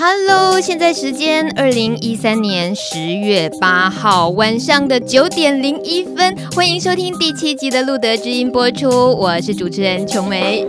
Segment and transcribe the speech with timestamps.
[0.00, 10.64] Hello，现在时间二零一三年十月八号晚上的九点零一分，欢迎收听第七集的路德知音播出，我是主持人琼梅。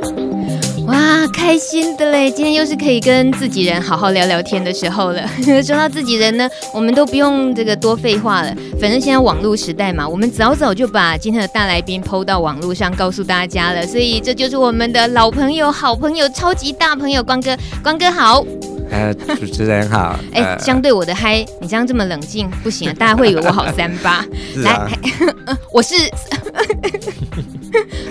[0.87, 2.31] 哇，开心的嘞！
[2.31, 5.21] 今天又是可以跟自己人好好聊聊天的时候了。
[5.61, 8.51] 说到自己人呢，我们都不用这个多废话了，
[8.81, 13.85] 反正现在网络时代嘛，我们早早就把今天的大来宾抛到网络上告诉大家了。
[13.85, 18.43] 所以这就是我们的老朋友、好朋友、超级大朋友光哥，光哥好。
[18.89, 20.19] 呃，主持人好。
[20.33, 24.25] 哎、呃，相对我的嗨，你这样这么冷静不行啊， 大家会以为我好三八。
[24.53, 25.95] 是啊、来， 我是。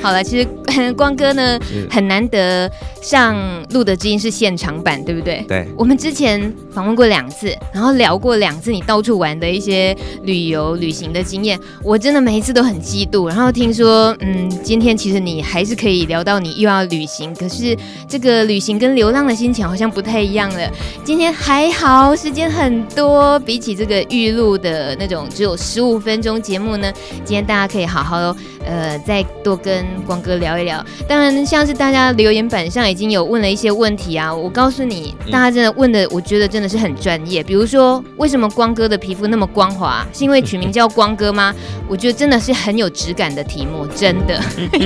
[0.00, 1.58] 好了，其实光哥呢
[1.90, 2.70] 很难得
[3.02, 3.34] 上
[3.74, 5.44] 《路德知音》是现场版，对不对？
[5.48, 5.66] 对。
[5.76, 13.26] 我们之前访问过两次，然后聊过两次你到处玩的一些旅游旅行的经验，我真的每一次都很嫉妒。
[13.28, 17.76] 然后听说，嗯，今天其实你还是可以聊到你又要旅行，可是
[18.08, 20.67] 这个旅行跟流浪的心情好像不太一样了。
[21.04, 26.92] 今天还好，时间很多，比起这个预录的那种只有十五分钟节目呢，
[27.24, 28.16] 今天大家可以好好
[28.64, 30.84] 呃再多跟光哥聊一聊。
[31.08, 37.42] 当然，像是大家留言板上已经有问了一些问题啊，我告诉你，大家真的问的，我觉得真的是很专业。
[37.42, 40.06] 比如说，为什么光哥的皮肤那么光滑？
[40.12, 41.54] 是因为取名叫光哥吗？
[41.88, 44.40] 我觉得真的是很有质感的题目，真的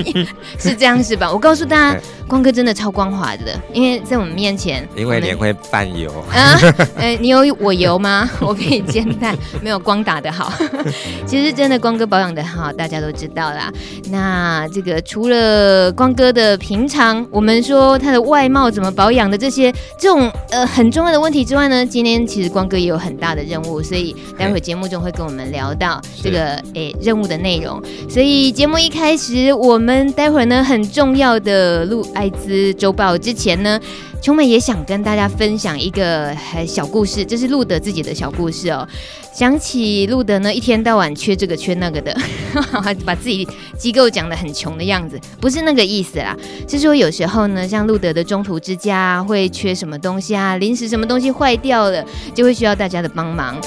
[0.59, 1.31] 是这样是吧？
[1.31, 6.59] 我告诉大家，光哥真的超光滑的，因为在我们面前，因为脸会泛油啊。
[6.97, 8.28] 哎，你有我油吗？
[8.41, 10.53] 我可以煎蛋，没有光打的好。
[11.27, 13.73] 其实真的光哥保养的很好，大家都知道啦。
[14.11, 27.83] 那这个除了光哥的平常，我们说他的外貌怎么保养的这些这种呃很重要的问题之外呢，今天其实光哥也有很大的任务，所以待会节目中会跟我们聊到这个诶任务的内容。
[28.09, 33.81] 所以节目一开始，我们待会儿呢很重要的录艾滋周报之前呢，
[34.20, 36.33] 琼美也想跟大家分享一个
[36.65, 38.87] 小故事，这是路德自己的小故事哦。
[39.33, 42.17] 想起路德呢，一天到晚缺这个缺那个的，
[43.05, 43.45] 把自己
[43.77, 46.37] 机构讲得很穷的样子，不是那个意思啦。
[46.69, 53.60] 是说有时候呢，像路德的中途之家会缺什么东西啊，临时什么东西坏掉了，就会需要大家的帮忙。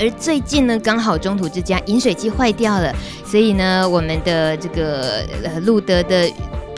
[0.00, 2.92] 而最近呢，刚好中途之家饮水机坏掉了，
[3.24, 6.28] 所以呢，我们的这个呃路德的。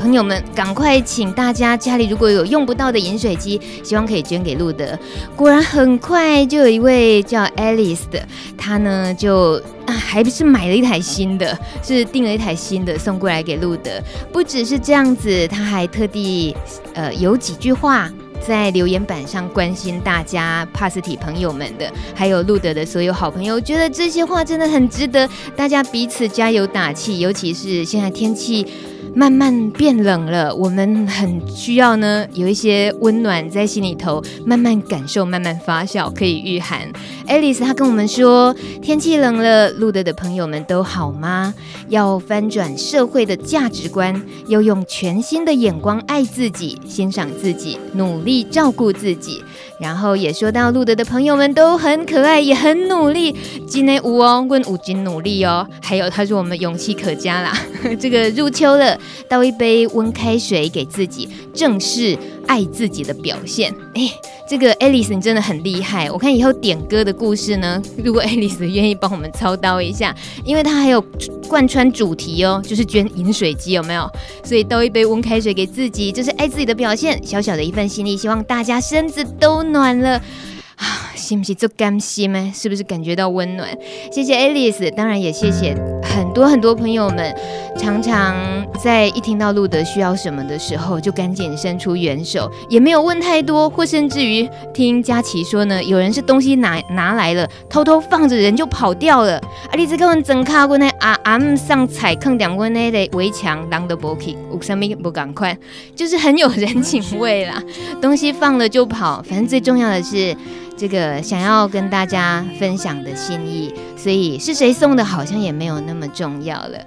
[0.04, 4.86] 朋友们，赶快请大家家里如果有用不到的饮水机，希望可以捐给路德。
[5.34, 8.22] 果然很快就有一位叫 Alice 的，
[8.54, 9.54] 她呢就
[9.86, 13.92] 啊还不是买了一台新的，是订了一台新的送过来给路德。
[14.30, 16.54] 不只是这样子，她还特地
[16.92, 18.12] 呃有几句话
[18.46, 25.26] 在留言板上关心大家帕斯提朋友们的，还有路德的所有好朋友，觉得这些话真的很值得
[25.56, 28.66] 大家彼此加油打气，尤其是现在天气。
[29.14, 36.90] 慢慢变冷了，我们很需要呢，有一些温暖在心里头，慢慢感受，慢慢发酵，可以御寒。
[37.28, 38.52] Alice 她跟我们说，
[38.82, 41.54] 天气冷了，路德的朋友们都好吗？
[41.88, 49.42] 要翻转社会的价值观，要用全新的眼光爱自己，欣赏自己，努力照顾自己。
[49.78, 53.34] 然后也说到路德的朋友们都很可爱，也很努力。
[53.66, 55.66] 今天五哦，问五斤努力哦。
[55.82, 57.52] 还有他说我们勇气可嘉啦。
[57.98, 58.98] 这个入秋了。
[59.28, 63.74] 倒一杯温开水给自己，正是爱自己的表现。
[63.94, 64.10] 哎，
[64.48, 66.10] 这个 Alice 你真的很厉害。
[66.10, 71.00] 我看以后点歌的故事呢， 如果 Alice 愿意帮我们操刀一下，因为她还有
[71.48, 74.10] 贯穿主题哦，就是捐饮水机，有没有？
[74.44, 77.20] 所以倒一杯温开水给自己，就是爱自己的表现。
[77.24, 80.20] 小小的一份心意，希望大家身子都暖了。
[80.76, 82.50] 啊，是不是做甘心吗？
[82.52, 83.68] 是不是感觉到温暖？
[84.10, 85.72] 谢谢 Alice，当然也谢谢
[86.14, 87.36] 很多很多朋友们，
[87.76, 88.36] 常常
[88.80, 99.38] 在一听到路德需要什么的时候，就赶紧伸出援手，也没有问太多，或甚至于听佳琪说呢，有人是东西拿拿来了，偷偷放着人就跑掉了。
[99.38, 105.56] 啊，你这个人真卡过那，啊啊上踩坑两关那的围墙，当的不起，我什么不赶快，
[105.96, 107.60] 就是很有人情味啦。
[108.00, 110.36] 东西放了就跑，反正最重要的是。
[110.76, 116.78] 这个想要跟大家分享的心意，所以是谁送的，好像也没有那么重要了。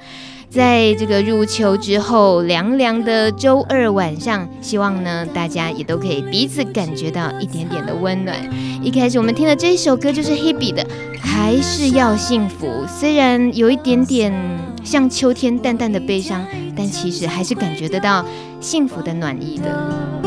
[0.49, 8.35] 在这个入秋之后凉凉的周二晚上，希望呢大家也都可以彼此感觉到一点点的温暖。
[8.81, 10.83] 一开始我们听的这一首歌就是 Hebe 的
[11.19, 14.33] 《还是要幸福》，虽然有一点点
[14.85, 16.45] 像秋天淡淡的悲伤，
[16.75, 18.25] 但其实还是感觉得到
[18.61, 20.26] 幸福的暖意的。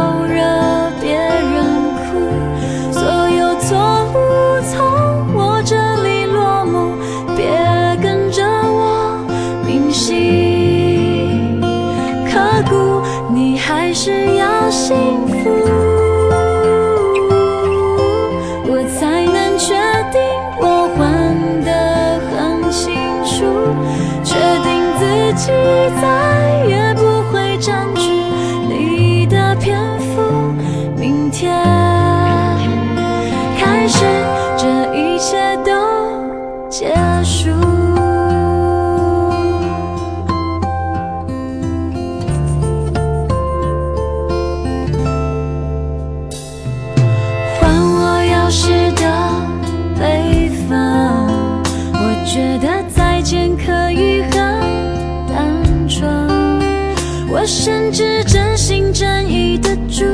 [59.71, 60.10] 真意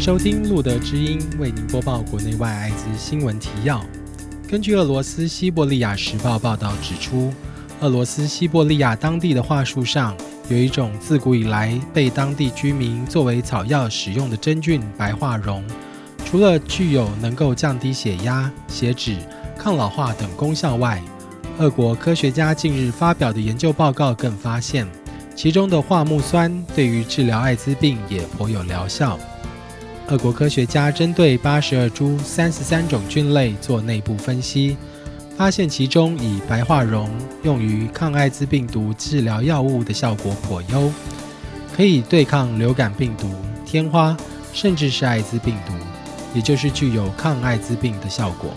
[0.00, 3.84] 收听路德之音，为您播报国内外艾滋新闻提要。
[4.48, 7.30] 根据俄罗斯西伯利亚时报报道指出，
[7.80, 10.16] 俄罗斯西伯利亚当地的桦树上
[10.48, 15.62] 有一种自古以来被当地居民作为草药使用的真菌白化茸，
[16.24, 19.18] 除了具有能够降低血压、血脂、
[19.58, 20.98] 抗老化等功效外，
[21.58, 24.88] 俄国科学家近日发表的研究报告更发现，
[25.36, 29.18] 其中的桦木酸对于治疗艾滋病也颇有疗效。
[30.10, 34.76] 俄国科学家针对八十二株三十三种菌类做内部分析，
[35.36, 37.08] 发现其中以白化茸
[37.44, 40.92] 用于抗艾滋病毒治疗药物的效果颇优，
[41.76, 43.28] 可以对抗流感病毒、
[43.64, 44.16] 天花，
[44.52, 45.72] 甚至是艾滋病毒，
[46.34, 48.50] 也就是具有抗艾滋病的效果。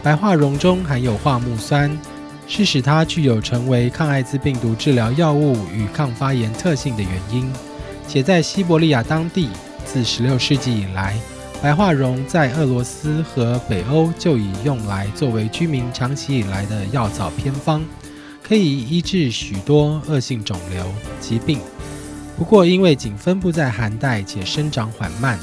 [0.00, 1.90] 白化茸中含有樺木酸，
[2.46, 7.52] 是使它具有成为抗艾滋病毒治疗药物与抗发炎特性的原因，
[8.06, 9.48] 且在西伯利亚当地。
[9.96, 11.16] 自16世纪以来，
[11.62, 17.82] 白化茸在俄罗斯和北欧就已用来作为居民长期以来的药草偏方，
[18.42, 20.84] 可以医治许多恶性肿瘤
[21.18, 21.58] 疾病。
[22.36, 25.38] 不过，因为仅分布在寒带且生长缓慢，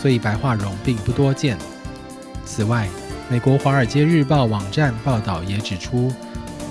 [0.00, 1.56] 所以白化茸并不多见。
[2.44, 2.88] 此外，
[3.30, 6.12] 美国《华尔街日报》网站报道也指出，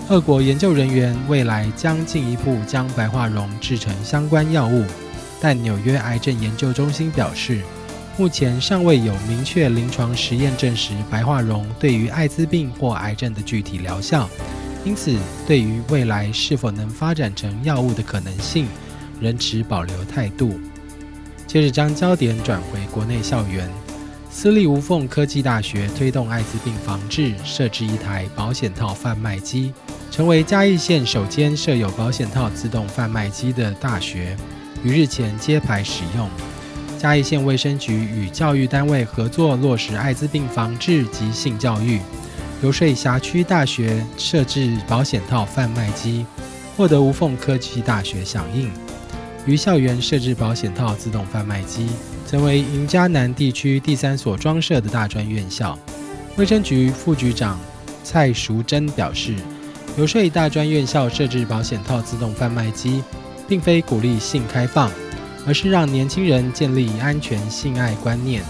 [0.09, 4.83] 俄国研究人员未来将进一步将白化绒制成相关药物，
[5.41, 7.61] 但纽约癌症研究中心表示，
[8.17, 14.29] 目前尚未有明确临床实验证实白化绒对于艾滋病或癌症的具体疗效，
[14.85, 15.17] 因此
[15.47, 18.67] 对于未来是否能发展成药物的可能性，
[19.19, 20.59] 仍持保留态度。
[21.47, 23.69] 接着将焦点转回国内校园，
[24.29, 29.73] 私立无缝科技大学推动艾滋病防治，设置一台保险套贩卖机。
[30.11, 34.37] 成为嘉义县首间设有保险套自动贩卖机的大学，
[34.83, 36.29] 于日前揭牌使用。
[36.97, 41.99] 嘉义县卫生局与教育单位合作落实艾滋病防治及性教育，
[42.61, 46.25] 游说辖区大学设置保险套贩卖机，
[46.77, 48.71] 获得无缝科技大学响应，
[49.45, 51.87] 于校园设置保险套自动贩卖机，
[52.29, 55.77] 成为云嘉南地区第三所装设的大专院校。
[56.37, 57.59] 卫生局副局长
[58.03, 59.35] 蔡淑珍表示。
[59.97, 63.03] 游说大专院校设置保险套自动贩卖机，
[63.51, 64.89] 并非鼓励性开放，
[65.45, 68.41] 而是让年轻人建立安全性爱观念，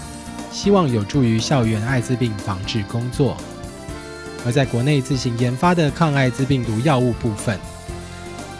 [0.52, 3.36] 希望有助于校园艾滋病防治工作。
[4.46, 7.58] 而在国内自行研发的抗艾滋病毒药物部分，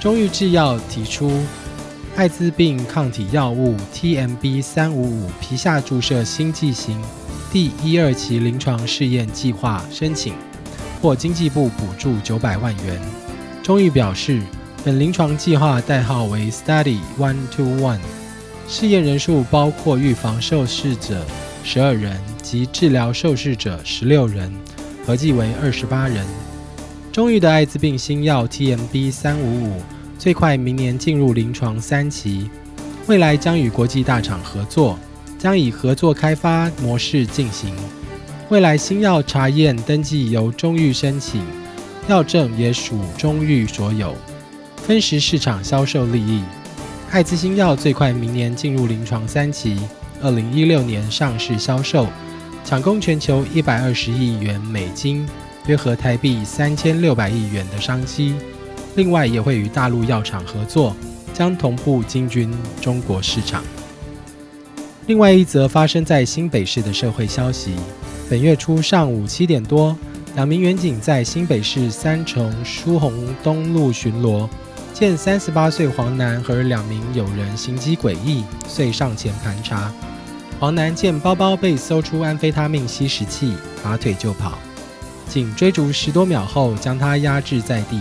[0.01, 1.31] 中裕制药提出
[2.17, 7.01] 艾滋病抗体药物 TMB 三五五皮下注射新剂型
[7.53, 10.35] 第一二期临床试验计划申请。
[11.01, 13.01] 获经济部补助九百万元。
[13.63, 14.43] 中裕表示，
[14.85, 18.01] 本临床计划代号为 Study One Two One，
[18.69, 21.25] 试验人数包括预防受试者
[21.63, 24.53] 十二人及治疗受试者十六人，
[25.07, 26.27] 合计为二十八人。
[27.13, 29.81] 中裕的艾滋病新药 TMB 三五五
[30.19, 32.51] 最快明年进入临床三期，
[33.07, 34.99] 未来将与国际大厂合作，
[35.39, 37.73] 将以合作开发模式进行。
[38.49, 41.41] 未来新药查验登记由中裕申请，
[42.09, 44.17] 药证也属中裕所有，
[44.87, 46.43] 分时市场销售利益。
[47.13, 49.79] 艾滋新药最快明年进入临床三期，
[50.21, 52.09] 二零一六年上市销售，
[52.65, 55.25] 抢攻全球一百二十亿元美金，
[55.67, 58.35] 约合台币三千六百亿元的商机。
[58.97, 60.97] 另外也会与大陆药厂合作，
[61.33, 63.63] 将同步进军中国市场。
[65.07, 67.75] 另外一则发生在新北市的社会消息。
[68.29, 69.97] 本月初上午七点多，
[70.35, 73.13] 两名员警在新北市三重疏洪
[73.43, 74.49] 东路巡逻，
[74.93, 79.91] 见三十八岁黄男和两名友人行迹诡异，遂上前盘查。
[80.61, 84.59] 黄男见包包被搜出安非他命吸食器，拔腿就跑。
[85.29, 88.01] 仅追逐十多秒后，将他压制在地，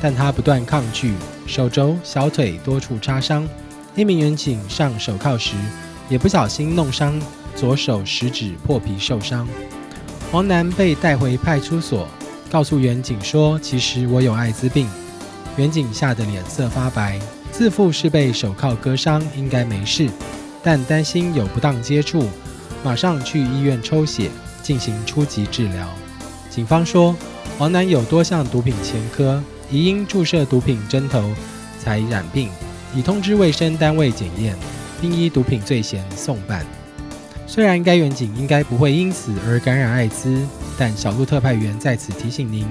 [0.00, 1.14] 但他不断抗拒，
[1.46, 3.48] 手肘、小腿多处擦伤。
[3.94, 5.54] 一名员警上手铐时，
[6.10, 7.18] 也不小心弄伤。
[7.54, 9.48] 左手食指破皮受伤，
[10.30, 12.06] 黄男被带回派出所，
[12.50, 14.86] 告诉员警说：“其实我有艾滋病。”
[15.56, 17.18] 远警吓得脸色发白，
[17.50, 20.08] 自负是被手铐割伤，应该没事，
[20.62, 22.28] 但担心有不当接触，
[22.84, 24.30] 马上去医院抽血
[24.62, 25.88] 进行初级治疗。
[26.50, 27.16] 警方说，
[27.58, 31.32] 黄男有多项毒品前科，疑因注射毒品针头
[31.82, 32.50] 才染病，
[32.94, 34.54] 已通知卫生单位检验，
[35.00, 36.66] 并依毒品罪嫌送办。
[37.46, 40.46] 虽然该远警应该不会因此而感染艾滋，
[40.76, 42.66] 但小鹿特派员在此提醒您：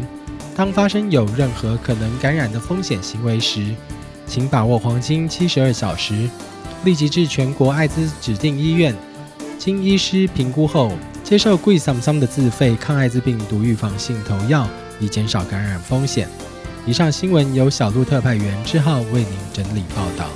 [0.55, 3.75] 当发生有任何可能感染的风险行为时，
[4.25, 6.29] 请把握黄金七十二小时，
[6.85, 8.95] 立即至全国艾滋指定医院，
[9.59, 10.93] 经医师评估后，
[11.25, 14.65] 接受贵桑桑的自费抗艾滋病毒预防性投药，
[15.01, 16.29] 以减少感染风险。
[16.85, 20.29] 以上新闻由小鹿特派员之浩为您整理报道。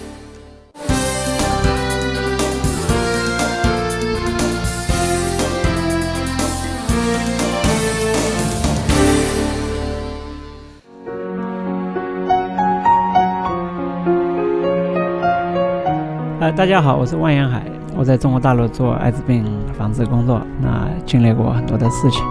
[16.60, 17.64] 大家好，我是万延海，
[17.96, 19.46] 我在中国大陆做艾滋病
[19.78, 22.22] 防治工作，那经历过很多的事情。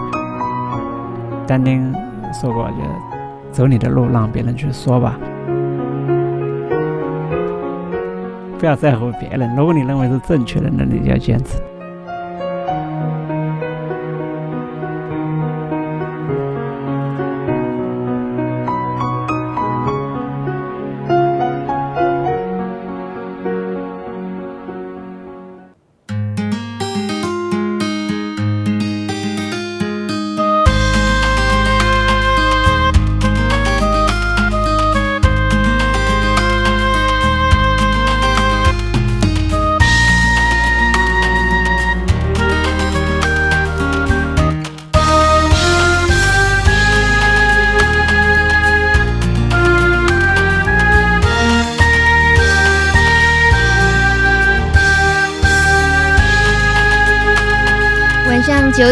[1.47, 1.91] 丹丁
[2.31, 2.75] 说过，就
[3.51, 5.19] 走你的路，让别人去说吧，
[8.59, 9.57] 不要在乎别人。
[9.57, 11.59] 如果你认为是正确的，那你就要坚持。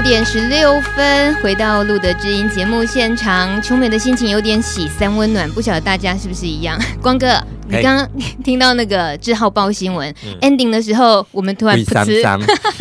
[0.09, 6.79] 点十六分，回到路德知音节目现场，秋美的心情有点喜三温暖，不晓得大家是不是一样？
[7.03, 8.09] 光哥，你刚刚
[8.45, 12.23] 听到那个志浩报新闻、嗯、ending 的时候，我们突然噗嗤，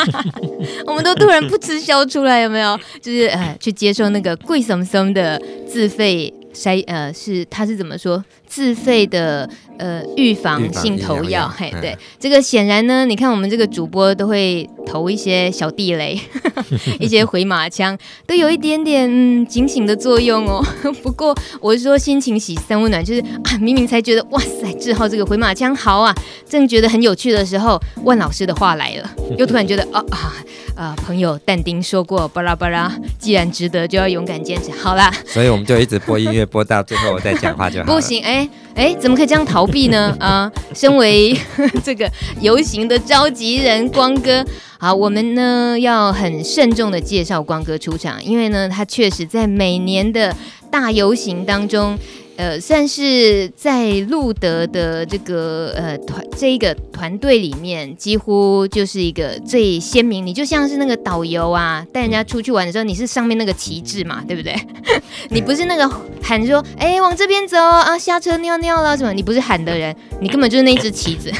[0.85, 2.79] 我们都突然噗嗤笑出来，有没有？
[3.01, 8.23] 就是呃，去接受那个贵松松的自费筛，呃，是他是怎么说？
[8.55, 16.17] 自费的呃预防性投药，嘿，对，嗯、这个显然呢，你看我们这个主播都会投一些小地雷，
[16.97, 20.65] 一些回马枪，都有一点点、嗯、警醒的作用哦。
[21.03, 26.15] 不过我是说心情喜三温暖，就是啊，明明才觉得哇塞，志浩这个回马枪好啊，
[26.47, 30.33] 正觉得很有趣的时候，万老师的话来了， 又突然觉得啊啊
[30.77, 34.71] 啊，朋友但丁说过巴拉巴拉，既然值得，就要勇敢坚持。
[34.71, 37.93] 好啦，所以我们就一直播音乐，播到最后我再讲话就好。
[37.93, 38.44] 不行，哎。
[38.73, 40.15] 哎，怎么可以这样逃避呢？
[40.19, 41.35] 啊，身为
[41.83, 42.09] 这个
[42.41, 44.45] 游行的召集人，光哥，
[44.77, 50.35] 好，我们呢要很慎重的介绍光哥出场，因为呢，他确实在每年的
[50.69, 51.97] 大游行当中。
[52.37, 60.25] 呃，算是在路德的这个呃团这一个团队里面，几乎就是一个最鲜明。
[60.25, 64.55] 你就像是那个导游啊，带人家出去玩的时候，你是上面那个旗帜嘛，对不对？
[65.29, 65.89] 你不是那个
[66.21, 69.13] 喊说，哎，往这边走啊，下车尿尿了什么？
[69.13, 71.31] 你不是喊的人，你根本就是那一只旗子。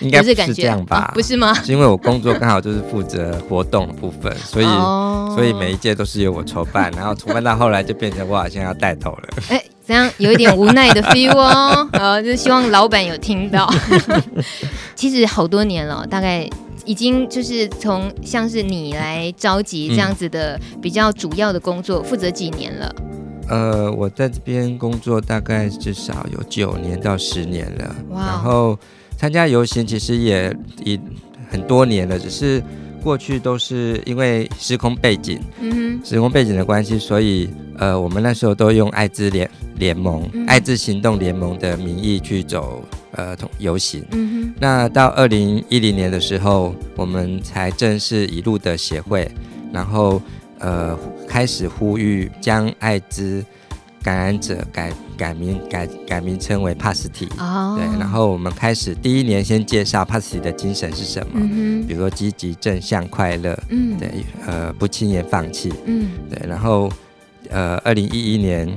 [0.00, 1.10] 应该不是这样吧？
[1.10, 1.54] 哦，不是吗？
[1.54, 9.28] 是因为我工作刚好就是负责活动的部分，所以、哦、所以每一届都是由我筹办，然后筹办到后来就变成我好像要带头了。
[9.48, 11.88] 哎，这样有一点无奈的 feel 哦。
[11.92, 13.72] 呃，就希望老板有听到。
[14.96, 16.48] 其实好多年了，大概
[16.84, 22.94] 已经就是从像是你来召集这样子的比较主要的工作，负责几年了？
[23.48, 28.78] 呃，我在这边工作大概至少有九年到十年了，哇然后。
[29.18, 31.00] 参加游行其实也已
[31.48, 32.62] 很多年了，只是
[33.06, 44.04] 过去都是因为时空背景，嗯哼，时空背景的关系，所以呃，我们那时候都用艾滋联联盟、嗯、哼爱滋行动联盟的名义去走呃游行。
[44.10, 49.30] 嗯哼，那到二零一零年的时候，我们才正式一路的协会，
[49.72, 50.20] 然后
[50.58, 53.44] 呃开始呼吁将艾滋
[54.02, 57.76] 感染者改改名改改名称为帕斯提，oh.
[57.76, 61.86] 对，然后我们开始第一年先介绍帕斯提的精神是什么，mm hmm.
[61.86, 64.10] 比如说积极正向快乐，嗯，对，
[64.46, 66.90] 呃，不轻言放弃，嗯，对，然后
[67.50, 68.68] 呃，二零一一年。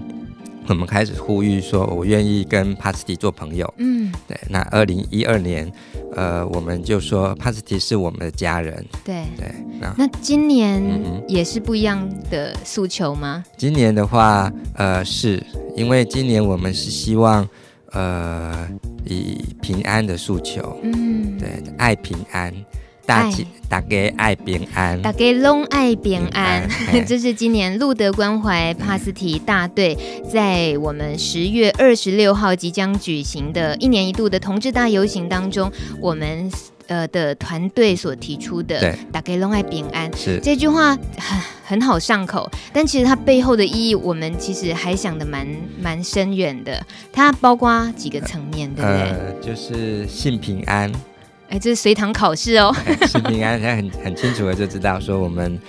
[0.70, 3.72] 我们开始呼吁说，我愿意跟帕斯提做朋友。
[3.78, 4.38] 嗯，对。
[4.50, 5.70] 那二零一二年，
[6.16, 8.86] 呃，我们就说帕斯提是我们的家人。
[9.04, 9.52] 对对。
[9.82, 10.82] 那那今年
[11.28, 13.44] 也是不一样的诉求吗？
[13.58, 15.44] 今年的话，呃，是
[15.76, 17.48] 因为今年我们是希望，
[17.94, 18.70] 呃，
[19.06, 20.78] 以平安的诉求。
[20.84, 22.54] 嗯，对，爱平安。
[23.10, 26.70] 大家大家爱平安，大家拢爱平安。
[27.08, 29.98] 这是今年路德关怀帕斯提大队
[30.32, 36.52] 在我们十月二十六号即将举行的一年一度的同志大游行当中，我们
[36.86, 45.48] 呃的团队所提出的对“大家拢爱平安”是这句话很很好上口，但其实它背后的意义，我们其实还想的蛮
[45.82, 46.80] 蛮深远的。
[47.12, 49.02] 它包括几个层面，对不对？
[49.02, 50.92] 呃，就是性平安。
[51.50, 52.74] 哎，这是随堂考试哦。
[53.08, 55.60] 性平安，他很很清楚的就知道说，我们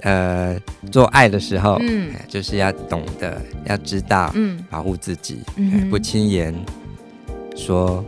[0.00, 0.56] 呃
[0.92, 6.54] 做爱的时候，嗯，就是要懂得要知道，嗯，保护自己，嗯，不轻言
[7.56, 8.04] 说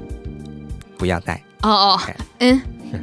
[0.99, 1.43] 不要带。
[1.63, 2.01] 哦哦，
[2.39, 2.61] 嗯，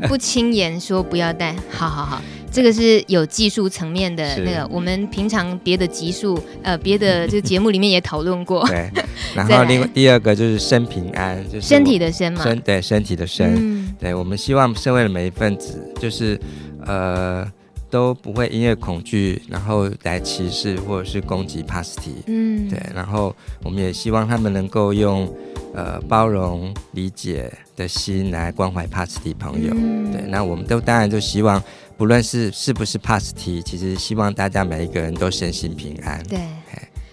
[0.08, 2.22] 不轻言说不要带，好好好。
[2.54, 8.64] 这个是有技术层面的那个，我们平常别的集数，呃，别的这个节目里面也讨论过。
[8.70, 8.92] 对，
[9.34, 13.56] 然后 另外第二个就是身平安，就是身体的身嘛，身对身体的身。
[13.58, 16.40] 嗯、对，我们希望社会的每一份子，就是
[16.86, 17.52] 呃
[17.90, 22.12] 都不会因为恐惧，然后来歧视或者是攻击帕斯提。
[22.28, 25.28] 嗯，对，然后我们也希望他们能够用
[25.74, 29.74] 呃包容理解的心来关怀帕斯提朋友。
[29.76, 31.60] 嗯、对，那我们都当然就希望。
[31.98, 36.22] 不论是是不是 pass T，，其实希望大家每一个人都身心平安。
[36.24, 36.40] 对，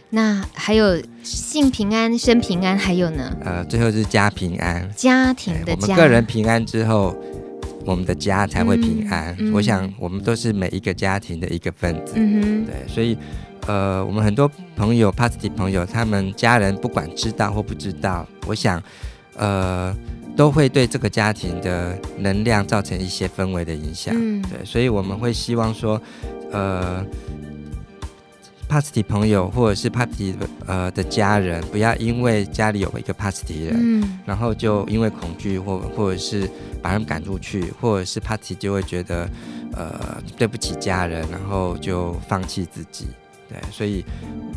[0.09, 3.37] 那还有性平安、身平安，还有呢？
[3.45, 5.83] 呃，最后是家平安，家庭的家。
[5.83, 7.14] 我们个人平安之后，
[7.85, 9.37] 我们的家才会平安。
[9.38, 12.14] 嗯嗯、我想，我们都是每一个家庭的一个分子。
[12.16, 13.16] 嗯哼，对，所以，
[13.66, 18.83] 呃，我们很多朋友，p a s t 朋友，他们家人不管知道或不知道，我想，
[19.37, 19.95] 呃。
[20.37, 26.01] 都会对这个家庭的能量造成一些氛围的影响，嗯、对，所以我们会希望说，
[26.51, 27.05] 呃
[28.69, 30.35] ，Pasty 朋友或者是帕斯提
[30.66, 36.49] 呃的家人，不要因为家里有一个 Pasty 人，嗯、然后就因为恐惧或或者是
[36.81, 39.29] 把他们赶出去，或者是帕斯提就会觉得
[39.75, 43.09] 呃对不起家人，然后就放弃自己。
[43.49, 44.05] 对，所以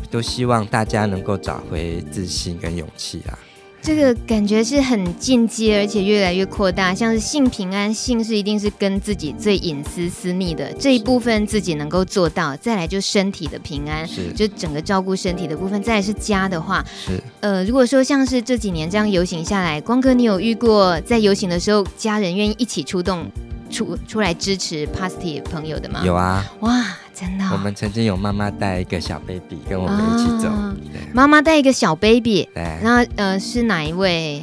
[0.08, 3.36] 都希望大家能够找回自信跟勇气啊。
[3.84, 6.94] 这个感觉是很进阶，而且越来越扩大。
[6.94, 12.56] 像是性平安，性是一定是跟自己最隐私私密的这一部分自己能够做到。
[12.56, 15.82] 再来就身体的平安，是就整个照顾身体的部分。
[15.82, 23.30] 再来是家的话，是呃，如果说像是这几年这样游行下来，光哥，你有遇过在游行的时候家人愿意一起出动
[23.68, 26.00] 出出来支持 Positive 朋友的吗？
[26.02, 27.50] 有啊，哇，真的、哦。
[27.52, 30.48] 我们曾经有妈妈带一个小 baby 跟我们一起走。
[30.48, 30.74] 哦
[31.12, 34.42] 妈妈带一个小 baby，对，那呃是哪一位？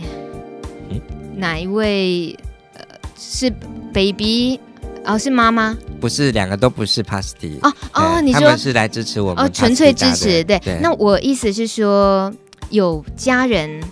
[0.89, 1.01] 嗯、
[1.35, 2.33] 哪一位？
[2.75, 2.85] 呃
[3.17, 3.51] 是
[3.93, 4.57] baby，
[5.03, 5.77] 哦是妈妈？
[5.99, 9.45] 不是，两个都不是 Positive 哦哦，你说他们是来支持我们？
[9.45, 10.57] 哦，纯粹支持，对。
[10.59, 12.33] 对，那我意思是说，
[12.69, 13.83] 有家人，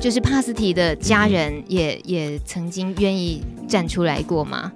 [0.00, 4.72] 就是 Positive 的家人也，也、嗯、也曾经愿意站出来过吗？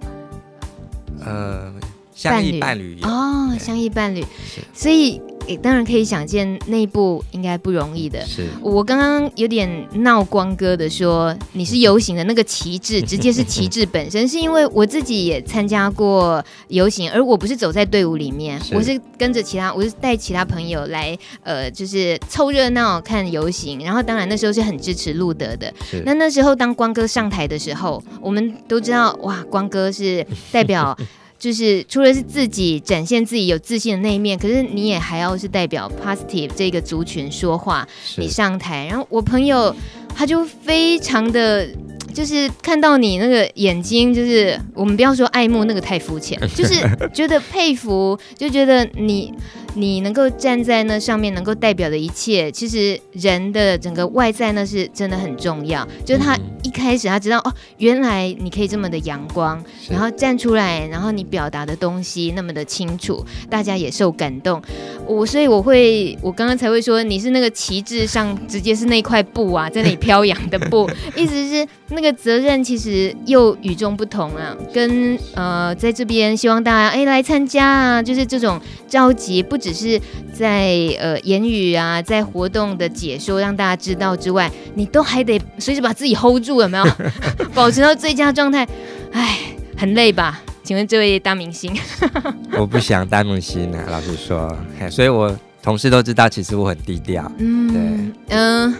[1.25, 1.73] 呃，
[2.15, 4.25] 相依伴侣哦，相依伴侣，
[4.73, 5.21] 所以。
[5.63, 8.25] 当然可以想见，内部应该不容易的。
[8.25, 23.81] 是我刚刚有点闹光哥的说，你是游行的那个旗帜， 直接是旗帜本身，是因为我自己也参加过游行，而我不是走在队伍里面，是我是跟着其他，我是带其他朋友来，呃，就是凑热闹看游行。
[23.81, 25.73] 然后当然那时候是很支持路德的。
[26.05, 30.97] 那那时候当光哥上台的时候，我们都知道，哇，光哥是代表。
[31.41, 37.89] 就是除了是自己展现自己有自信的那一面，可是你也还要是代表 positive 这个族群说话。
[38.19, 39.75] 你上台，然后我朋友
[40.15, 41.67] 他就非常的，
[42.13, 46.75] 就是看到你那个眼睛，就是我们不要说爱慕，那个太肤浅， 就是
[47.15, 49.33] 觉得佩服，就觉得你。
[49.75, 55.87] 你能够站在那上面，能够代表的一切，其实人的整个外在呢是真的很重要。
[56.05, 64.61] 就是他一开始他知道哦，原来你可以这么的阳光，然后站出来，然后你表达的东西那么的清楚，大家也受感动。
[65.07, 74.57] 我所以我会，我刚刚才会说你是那个旗帜上直接是那块布啊，在那里飘扬的布， 意思是那个责任其实又与众不同啊。
[74.75, 79.60] 跟呃在这边希望大家哎来参加啊，就是这种着急不。
[79.61, 80.01] 只是
[80.33, 86.85] 在呃言语啊，在活动的解说让大家知道之外，你都还得随时把自己 hold 住，有没有？
[87.55, 88.67] 保持到最佳状态，
[89.13, 89.39] 哎，
[89.77, 90.41] 很累吧？
[90.65, 91.73] 请问这位大明星，
[92.57, 94.57] 我不想当明星啊，老实说，
[94.91, 97.31] 所以我同事都知道，其实我很低调。
[97.39, 97.81] 嗯，对，
[98.29, 98.77] 嗯、呃，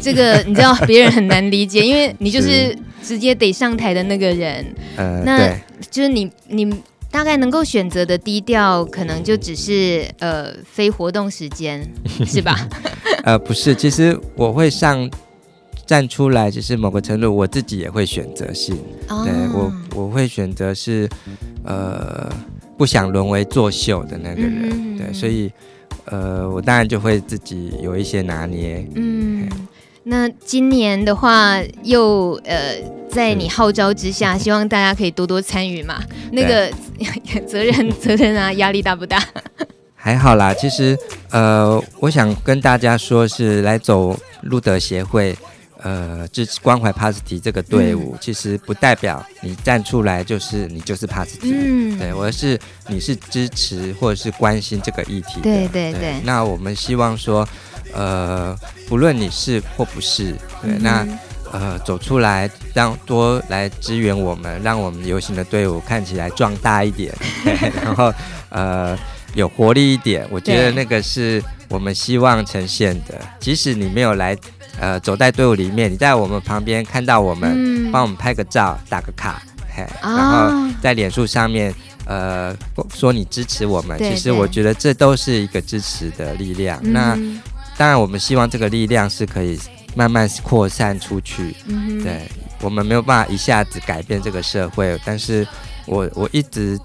[0.00, 4.64] 这个 你知道别人很难理解，因为你就是直接得上台的那个人。
[4.96, 5.60] 呃，那对
[5.90, 6.72] 就是你你。
[7.14, 11.88] 大概能够选择的低调，可能就只是呃非活动时间，
[12.26, 12.68] 是吧？
[13.22, 15.08] 呃，不是，其实我会上
[15.86, 21.08] 站出来，就是某个程度我自己也会选择性，哦、对我我会选择是
[21.62, 22.28] 呃
[22.76, 25.48] 不想沦为作秀的那个人，嗯、对，所以
[26.06, 29.48] 呃我当然就会自己有一些拿捏，嗯。
[30.06, 32.76] 那今年的话，又呃，
[33.10, 36.02] 在你号召之下，希望大家可以多多参与嘛。
[36.32, 36.70] 那个
[37.48, 39.22] 责任 责任啊，压力大不大？
[39.96, 40.96] 还好啦，其实
[41.30, 45.34] 呃，我想跟大家说，是来走路德协会
[45.82, 56.20] 呃支持关怀 Positive 这个队伍，嗯、其实不代表你站出来就是你就是 Positive，嗯，对，而是你是支持或者是关心这个议题对对，对。
[56.24, 57.48] 那我们希望说。
[57.94, 58.56] 呃，
[58.88, 61.06] 不论你是或不是，对，嗯、那
[61.52, 67.14] 呃走出来，让多来支援我们，让我们游行的队伍看起来壮大一点，
[67.82, 68.12] 然后
[68.48, 68.96] 呃
[69.34, 73.20] 有活力一点，我觉得那个是我们希望呈现的。
[73.40, 74.36] 即使你没有来，
[74.80, 79.40] 呃，走在队伍里面，你在我们旁边看到我们，嗯、帮我们拍个照，打个卡，
[79.74, 81.74] 嘿，哦、然后在脸书上面，
[82.06, 82.56] 呃，
[82.92, 86.78] 说你支持我们，对对，其实我觉得这都是一个支持的力量。
[86.82, 87.18] 嗯、那
[87.76, 89.58] 当然，我们希望这个力量是可以
[89.94, 91.54] 慢慢扩散出去。
[91.66, 92.28] 嗯，对，
[92.60, 95.46] 我们没有办法一下子改变这个社会，但是
[95.86, 96.78] 我我一直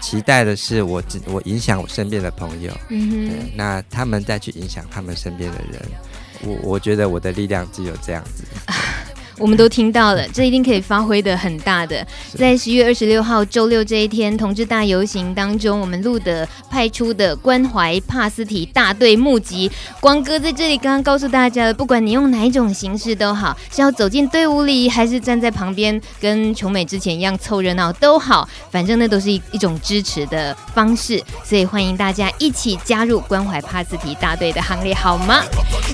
[0.00, 2.72] 期待的是我，我我影响我身边的朋友。
[2.88, 5.82] 嗯，对，那他们再去影响他们身边的人。
[6.42, 8.44] 我我觉得我的力量只有这样子。
[9.38, 12.06] 我们都听到了，这一定可以发挥的很大的。
[12.34, 19.70] 在十月二十六号周六这一天，同志大游行当中，我们路德派出的关怀帕斯提大队募集，
[20.00, 31.22] 光哥在这里刚刚告诉大家了，不管你用哪一种形式都好，是要走进队伍里，还是站在旁边跟琼美之前一样凑热闹都好，反正那都是一一种支持的方式。
[31.44, 35.42] 所以欢迎大家一起加入关怀帕斯提大队的行列，好吗？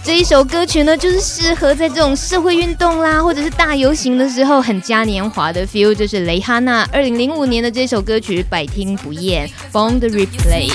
[0.05, 10.71] 这一首歌曲呢，就是适合在这种社会运动啦，或或者是大游行的时候很嘉年华的 feel，就是蕾哈娜二零零五年的这首歌曲百听不厌，Bong the Replay。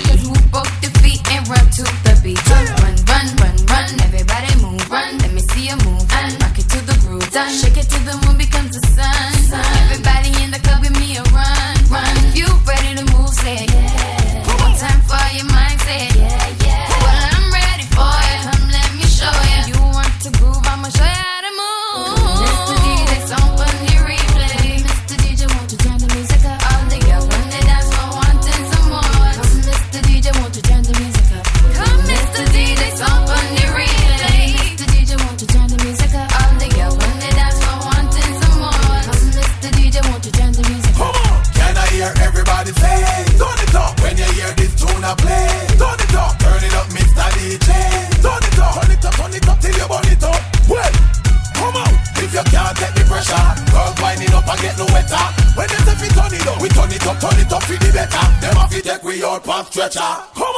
[57.97, 58.41] better.
[58.41, 60.13] Them off you take we out pump stretcher.
[60.37, 60.56] Come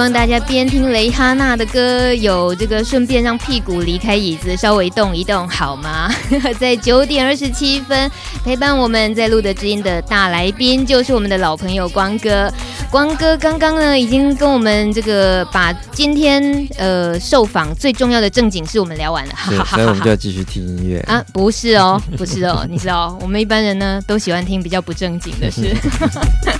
[0.00, 6.10] 望大家边听蕾哈娜的歌，有这个顺便让屁股离开椅子，稍微动一动，好吗？
[6.58, 8.10] 在九点二十七分
[8.42, 12.50] 陪伴我们在路德知音的大来宾，就是我们的老朋友光哥。
[12.90, 21.22] 光哥刚刚呢，已经跟我们这个把今天呃受访最重要的正经事我们聊完了，是所以我们就要继续听音乐啊？
[21.30, 25.76] 不是哦，不是哦，你知道，我们一般人呢都喜欢听比较不正经的事。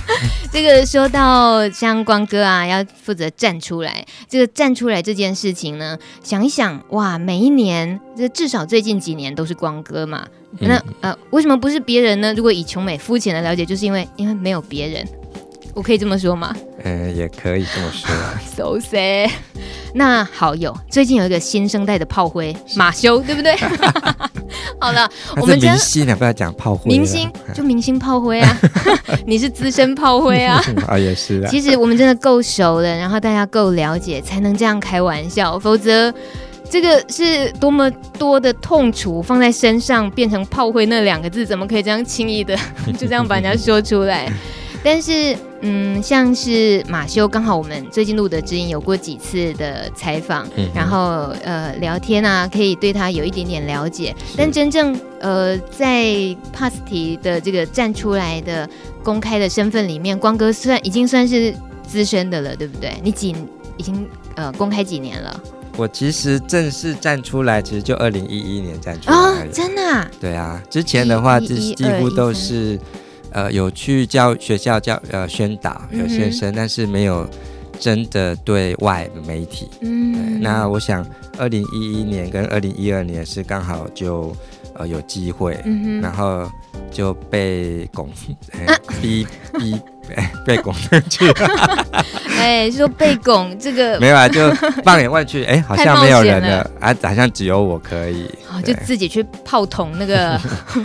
[0.51, 4.05] 这个说到像光哥啊，要负责站出来。
[4.27, 10.27] 这个站出来这件事情呢，想一想哇，每一年这至少最近几年都是光哥嘛。
[10.59, 12.33] 那呃，为什么不是别人呢？
[12.33, 15.07] 如果以琼美肤浅的了解，就是因为因为没有别人，
[15.73, 16.55] 我可以这么说吗？
[16.83, 18.09] 嗯，也可以这么说。
[18.55, 19.29] So sad。
[19.93, 23.55] 那好有，最近有一个新生代的炮灰马修，对不对？
[24.79, 26.89] 好了，我们明星呢，不要讲炮灰。
[26.89, 28.57] 明星就明星炮灰啊，
[29.27, 30.61] 你是资深炮灰啊。
[30.87, 31.49] 啊，也是啊。
[31.49, 36.13] 其实我们真的够熟了，然后大家够了解，才能这样开玩笑，否则
[36.69, 42.57] 这个是多么多的痛楚放在身上，变成炮灰那两个字，怎么可以这样轻易的
[42.97, 44.31] 就这样把人家说出来？
[44.83, 54.15] 但是，嗯，像是马修，刚好我们最近录的知音有过几次的采访，嗯、然后呃聊天啊，可以对他有一点点了解。
[54.35, 56.05] 但真正呃在
[56.51, 58.67] Pasti 的这个站出来的
[59.03, 61.53] 公开的身份里面，光哥算已经算是
[61.87, 62.93] 资深的了，对不对？
[63.03, 63.35] 你几
[63.77, 65.39] 已经呃公开几年了？
[65.77, 70.11] 我其实正式站出来，其实就二零一一年站出来哦，真的、啊？
[70.19, 72.79] 对啊，之前的话，几几乎都是。
[73.31, 77.27] 呃，有去教学校教呃宣导有现身，嗯、但是没有
[77.79, 79.69] 真的对外媒体。
[79.81, 81.05] 嗯，那我想
[81.37, 84.35] 二零一一年跟二零一二年是刚好就
[84.75, 86.49] 呃有机会，嗯、然后
[86.91, 88.09] 就被拱，
[89.01, 89.25] 逼
[89.59, 89.79] 逼
[90.15, 91.85] 哎被拱上去了。
[92.37, 94.49] 哎，说被拱这个 没有啊，就
[94.83, 100.37] 放眼望去， 哎，好像没有人了啊，好像只有我可以，哦、就自己去炮筒那个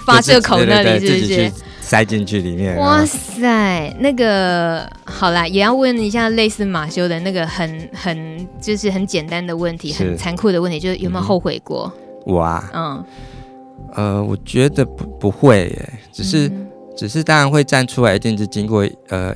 [0.05, 1.52] 发射口那里，是不是？
[1.81, 2.76] 塞进去里面。
[2.76, 11.90] 哇塞，那个好啦，也要问一下类似马修的那个很很就是很简单的问题，很残酷的问题，就是有没有后悔过？
[12.24, 13.05] 我啊，嗯，
[13.94, 16.65] 呃，我觉得不不会耶，只是、嗯、
[16.96, 19.35] 只是当然会站出来，一定是经过呃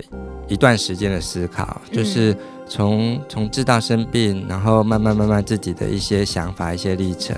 [0.48, 7.36] 一段时间的思考，就是从从知道生病，然后慢慢慢慢自己的一些想法、一些历程，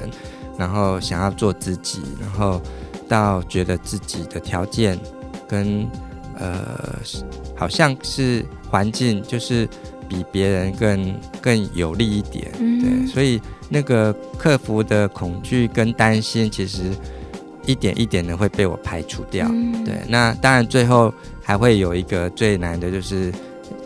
[0.57, 2.61] 然后想要做自己，然后。
[3.09, 4.99] 到觉得自己的条件
[5.47, 5.87] 跟
[6.39, 6.99] 呃，
[7.55, 9.69] 好像是环境就是
[10.09, 16.85] 比别人更更有利一点，嗯、对，所以那个克服的恐惧跟担心，其实
[17.67, 19.47] 一点一点的会被我排除掉。
[19.51, 23.33] 嗯、对，那当然最后还会有一个最难的，就是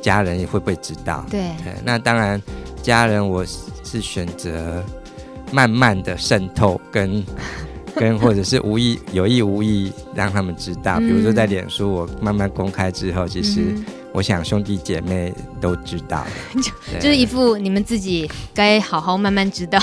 [0.00, 1.24] 家人也会不会知道？
[1.30, 2.40] 对，对，那当然
[2.82, 3.44] 家人我
[3.82, 4.84] 是选择
[5.52, 7.24] 慢慢的渗透跟。
[7.98, 13.74] 跟或者是无意有意无意让他们知道，比如说在脸书我慢慢公开之后，其实
[14.16, 16.30] 我想兄弟姐妹都知道了，
[16.90, 19.78] 就就是一副你们自己该好好慢慢知道，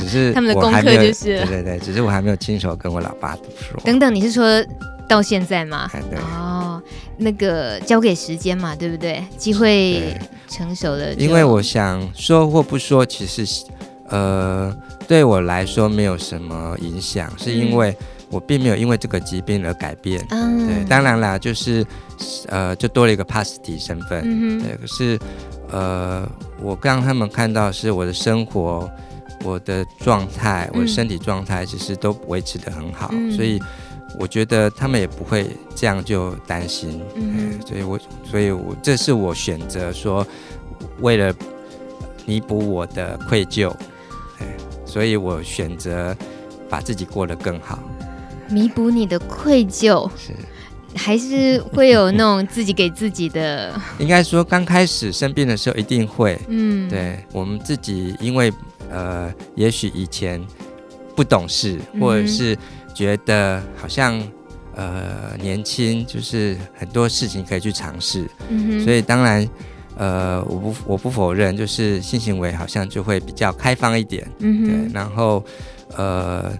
[0.00, 3.80] 只是 他们的功课就是对对对，只是我还没有亲手跟我老爸说。
[3.84, 4.44] 等等，你是说
[5.08, 5.88] 到现在吗？
[6.10, 6.82] 对哦，
[7.16, 9.22] 那个交给时间嘛，对不对？
[9.38, 11.14] 机会成熟了。
[11.14, 13.46] 因为我想说或不说，其实
[14.08, 17.96] 呃，对我来说没有什么影响，是因为
[18.30, 20.24] 我并没有因为这个疾病而改变。
[20.30, 21.84] 嗯，对，当然啦，就是
[22.48, 24.22] 呃，就多了一个 pasty 身份。
[24.24, 25.18] 嗯，对，可是
[25.70, 26.28] 呃，
[26.60, 28.90] 我让他们看到是我的生活。
[29.42, 33.58] 我的状态，我的身体状态其实都维持的很好，嗯、所以
[34.18, 37.00] 我觉得他们也不会这样就担心。
[37.14, 40.26] 嗯，所以我，所以我这是我选择说，
[41.00, 41.34] 为了
[42.26, 43.72] 弥补我的愧疚，
[44.84, 46.14] 所以我选择
[46.68, 47.78] 把自己过得更好。
[48.50, 50.32] 弥补你的愧疚是，
[50.94, 53.72] 还是会有那种自己给自己的？
[53.98, 56.38] 应该说，刚开始生病的时候一定会。
[56.48, 58.52] 嗯，对我们自己，因为。
[58.92, 60.44] 呃，也许以前
[61.14, 62.58] 不懂事，或者是
[62.92, 64.20] 觉得好像
[64.74, 69.48] 呃年轻，就是很多事情可以去尝试，嗯哼，所以当然
[69.96, 75.40] 呃，我不我不否认，就是性行为好像就会比较开放一点，嗯哼，对，然后
[75.96, 76.52] 呃，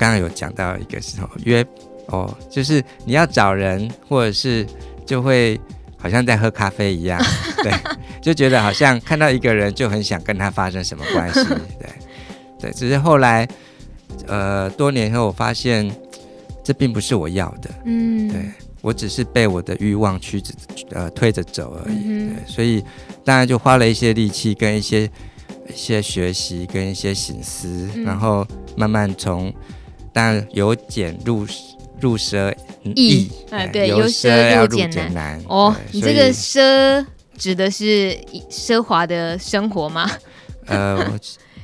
[0.00, 1.62] 刚刚有讲到一个时候约
[2.06, 4.66] 哦，就是你要找人，或者是
[5.04, 5.60] 就会。
[6.02, 7.22] 好像在喝咖啡一样，
[7.62, 7.70] 对，
[8.22, 11.44] 就觉得好像看到一个人就很想跟他发生什么关系，
[11.78, 11.90] 对，
[12.58, 12.70] 对。
[12.72, 13.46] 只是后来，
[14.26, 15.94] 呃，多年后我发现
[16.64, 18.46] 这并不是我要的，嗯，对，
[18.80, 20.54] 我只是被我的欲望驱着，
[20.92, 22.46] 呃，推着走而已，对。
[22.46, 22.82] 所以
[23.22, 25.02] 当然就花了一些力气跟一些
[25.68, 29.52] 一些学习跟一些醒思，然后慢慢从
[30.52, 31.46] 由俭入
[32.00, 32.54] 入奢。
[32.82, 35.76] 易，哎，对，由奢入俭难哦。
[35.92, 37.04] 你这个奢
[37.36, 38.18] 指的是
[38.50, 40.10] 奢华的生活吗？
[40.64, 40.96] 呃，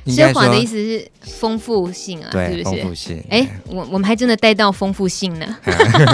[0.07, 2.75] 奢华的意思是丰富性啊，对，是不是？
[2.75, 3.23] 丰富性。
[3.29, 5.57] 哎，我我们还真的带到丰富性呢。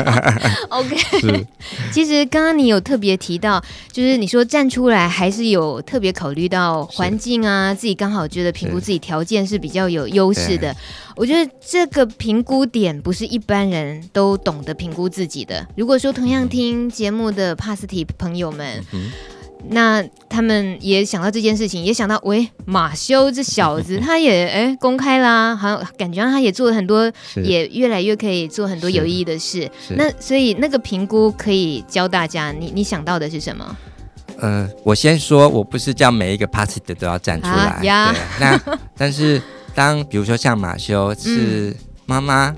[0.69, 0.95] OK，
[1.91, 10.75] 其实刚刚你有特别提到，就是你说站出来还是有特别考虑到环境啊，自己刚好觉得评估自己条件是比较有优势的。
[11.15, 15.67] 我觉得这个评估点不是一般人都懂得评估自己的。
[15.75, 19.11] 如果说同样听节目的帕斯提朋友们，嗯、
[19.69, 29.69] 那他们也想到这件事情，也想到，喂，马修这小子， 他也哎公开啦，好像感觉他也做了很多，也越来越可以做很多有意义的事。
[29.97, 33.77] 那所以那个评估可以教大家，你你想到的是什么？
[34.39, 38.59] 呃，我先说，我不是叫每一个帕斯提都要站出来，啊、呀那
[38.97, 39.41] 但是。
[39.75, 42.55] 当比如说像马修是妈妈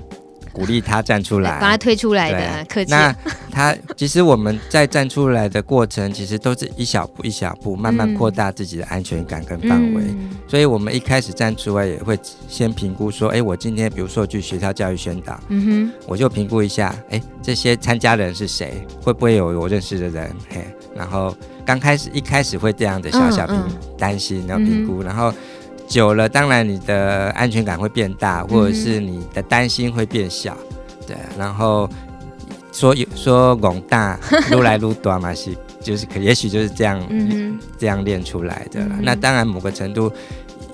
[0.56, 2.90] 鼓励他站出来， 把他推出来的，客气。
[2.90, 3.14] 那
[3.52, 10.02] 他其实我们在站出来的过程，其实都是一小步一小步慢慢扩大自己的安全感跟范围。
[10.48, 20.34] 所以我们一开始站出来也会先评估说，哎，我今天比如说去学校教育宣导，嗯哼，我就评估一下，哎，这些参加的人是谁，会不会有我认识的人？
[20.48, 20.64] 嘿，
[20.94, 23.62] 然后刚开始一开始会这样的小小评
[23.98, 25.30] 担心，然后评估，然后。
[25.86, 30.56] 久了，当然你的安全感会变大，或者是你的担心会变小，
[31.06, 31.16] 对。
[31.38, 31.88] 然后
[32.72, 34.18] 说有说广大
[34.50, 38.80] 撸来撸短嘛是，就是可也许就是这样、嗯、这样练出来的。
[38.80, 40.12] 嗯、那当然某个程度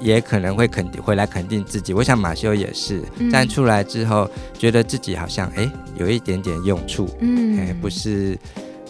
[0.01, 1.93] 也可能会肯定回来肯定自己。
[1.93, 8.39] 我想马修也是站出来之后，觉得自己好像哎有一点点用处，嗯，哎不是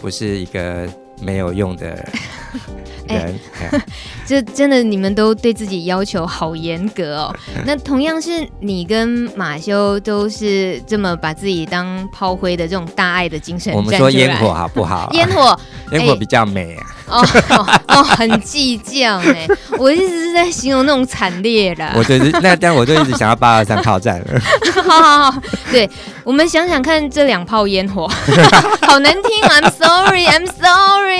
[0.01, 0.87] 不是一个。
[1.23, 1.87] 没有用的
[3.07, 3.81] 人，哎，
[4.25, 7.35] 这真的你们都对自己要求好严格哦。
[7.65, 15.09] 那同样是你跟马修都是这么把自己当炮灰的这种大爱的精神，我们说烟火好不好？
[15.13, 15.57] 烟火，
[15.91, 16.85] 烟火比较美啊。
[17.05, 17.19] 哦
[17.89, 19.45] 哦，很计较哎，
[19.77, 21.91] 我一直是在形容那种惨烈的。
[21.95, 24.39] 我就是那，但我就一直想要八二三炮战了。
[24.81, 25.87] 好好好，对，
[26.23, 28.07] 我们想想看，这两炮烟火，
[28.87, 29.43] 好难听。
[29.43, 31.12] I'm sorry, I'm sorry。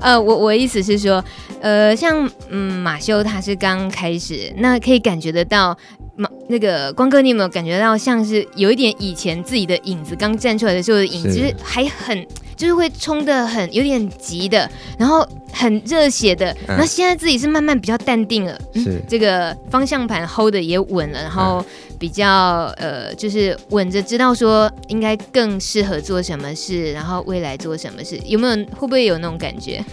[0.00, 1.24] 呃，我我意思是说，
[1.60, 5.76] 呃，像嗯马修他是刚开始，那可以感觉得到。
[6.18, 12.26] 马那个光哥，你有没有感觉到像是有一点以前自己的影子刚站出来的时候的影子，是还很
[12.56, 16.50] 就是会冲的很有点急的，然后很热血的。
[16.66, 21.64] 嗯、那现在自己是慢慢比较淡定了，是、嗯、这个方向盘 hold 的也稳了，然后
[21.98, 29.84] 比较呃就是稳着，知道说应该更适合做什么事，然后未来做什么事，有没有会不会有那种感觉？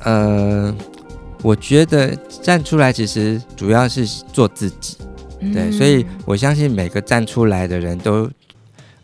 [0.00, 0.74] 呃，
[1.42, 4.96] 我觉得站出来其实主要是做自己。
[5.52, 8.28] 对，所以我相信每个站出来的人都，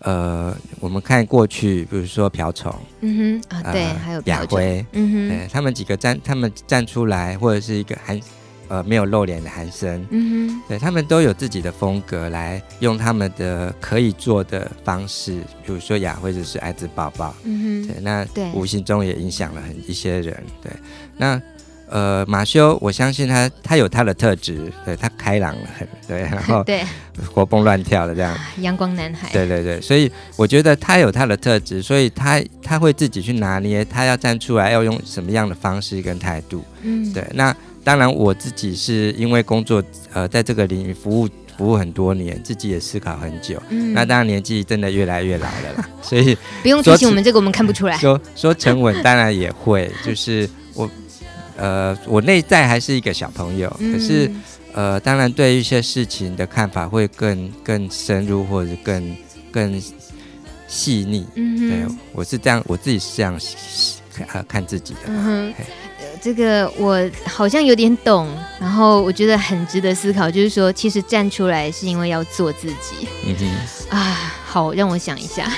[0.03, 8.20] 呃，我们看过去，比如说瓢虫，嗯哼，啊，对，还有雅辉，嗯哼，对，他们几个站，他们站出来，或者是一个韩
[8.68, 18.50] 呃没有露脸的韩生，嗯哼，对他们都有自己的风格，来用他们的可以做的方式，比如说雅辉就是艾滋宝宝，嗯哼，对，那对。
[18.53, 20.72] 无形中也影响了很一些人，对，
[21.16, 21.40] 那。
[21.93, 26.82] 呃，马修，我相信他，他有他的特质，对他开朗了很，对，然后 对
[27.34, 37.22] 活蹦乱跳的这样，阳光男孩，对对对，所以我觉得他有他的特质，所以他他会自己去拿捏，他要站出来要用什么样的方式跟态度，嗯，对。
[37.34, 39.82] 那当然，我自己是因为工作，
[40.14, 41.28] 呃，在这个领域服务
[41.59, 47.99] 服务很多年，自己也思考很久，嗯，那当然年纪真的越来越老了啦，所以不用提醒我们这个，我们看不出来。
[47.99, 50.88] 说说沉稳，当然也会，就是我。
[51.63, 54.29] 呃，我内在还是一个小朋友，嗯、可是，
[54.73, 59.17] 呃，当然对一些事情的看法会更更深入，或者更
[59.53, 59.81] 更
[60.67, 61.25] 细腻。
[61.37, 63.39] 嗯我是这样，我自己是这样
[64.13, 65.01] 看、呃、看自己的。
[65.07, 65.55] 嗯哼，
[66.23, 68.29] 这个我好像有点懂，
[68.61, 73.09] 然后我觉得很值得思考，就是说，其实站出来是因为要做自己。
[73.27, 75.53] 嗯哼，啊，好，让我想一下。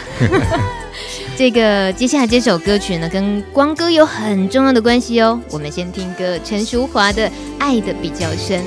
[1.37, 5.39] 这个接下来这首歌曲呢，跟光哥有很重要的关系哦。
[5.51, 8.61] 我们先听歌，陈淑华的《爱的比较深》。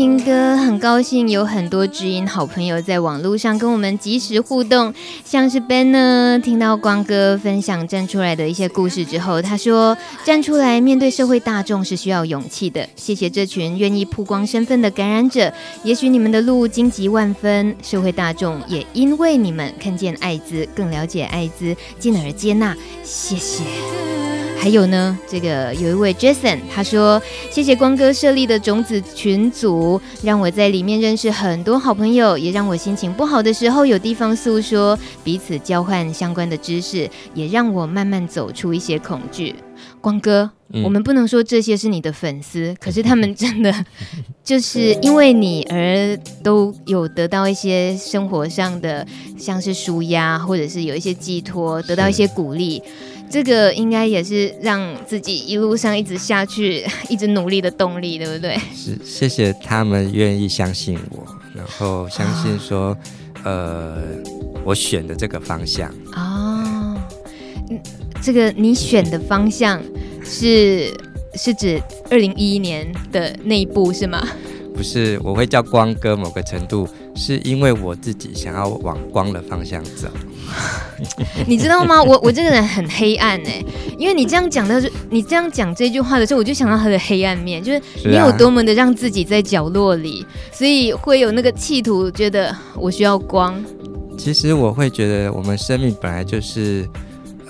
[0.00, 4.94] 听歌很高兴，有很多知音好朋友在网络上跟我们及时互动。
[5.26, 9.94] 像是 Ben 呢，听到光哥分享站出来的一些故事之后，他说
[10.24, 15.52] ：“站出来面对社会大众是需要勇气的。”谢谢这群愿意曝光身份的感染者。
[15.84, 22.74] 也许你们的路荆棘万分，社会大众也因为你们看见艾滋，更了解艾滋，进而接纳。
[23.04, 23.62] 谢谢。
[24.60, 27.18] 还有呢，这个有一位 Jason，他说
[27.50, 29.89] ：“谢谢光哥设立的种子群组，
[30.22, 39.54] 让我在里面认识很多好朋友，也让我心情不好的时候有地方诉说，彼此交换相关的知识，也让我慢慢走出一些恐惧。”
[40.02, 43.74] 光哥，嗯、我们不能说这些是你的粉丝，可是他们真的
[44.44, 49.06] 就是因为你而都有得到一些生活上的，
[49.38, 52.82] 像是舒压，或者是有一些寄托，得到一些鼓励。
[53.30, 58.58] 这个应该也是让自己一路上一直下去、 一直努力的动力，对不对？
[58.74, 61.24] 是，谢谢他们愿意相信我，
[61.54, 62.88] 然后相信说，
[63.44, 64.02] 哦、呃，
[64.64, 65.88] 我选的这个方向。
[66.16, 66.96] 哦，
[67.70, 67.80] 嗯，
[68.20, 69.80] 这个你选的方向
[70.24, 70.92] 是
[71.34, 74.26] 是指二零一一年的那一部是吗？
[74.74, 80.08] 不是，我会叫光哥，某个程度是因为我自己想要往光的方向走。
[81.46, 82.02] 你知道吗？
[82.02, 83.64] 我我这个人很黑暗哎，
[83.98, 93.62] 因为你这样讲的，你这样讲这句话的时候，我就想到他的黑暗面，就是你有多么的让自己在角落里，所以会有那个企图，觉得我需要光。
[94.18, 96.88] 其实我会觉得，我们生命本来就是。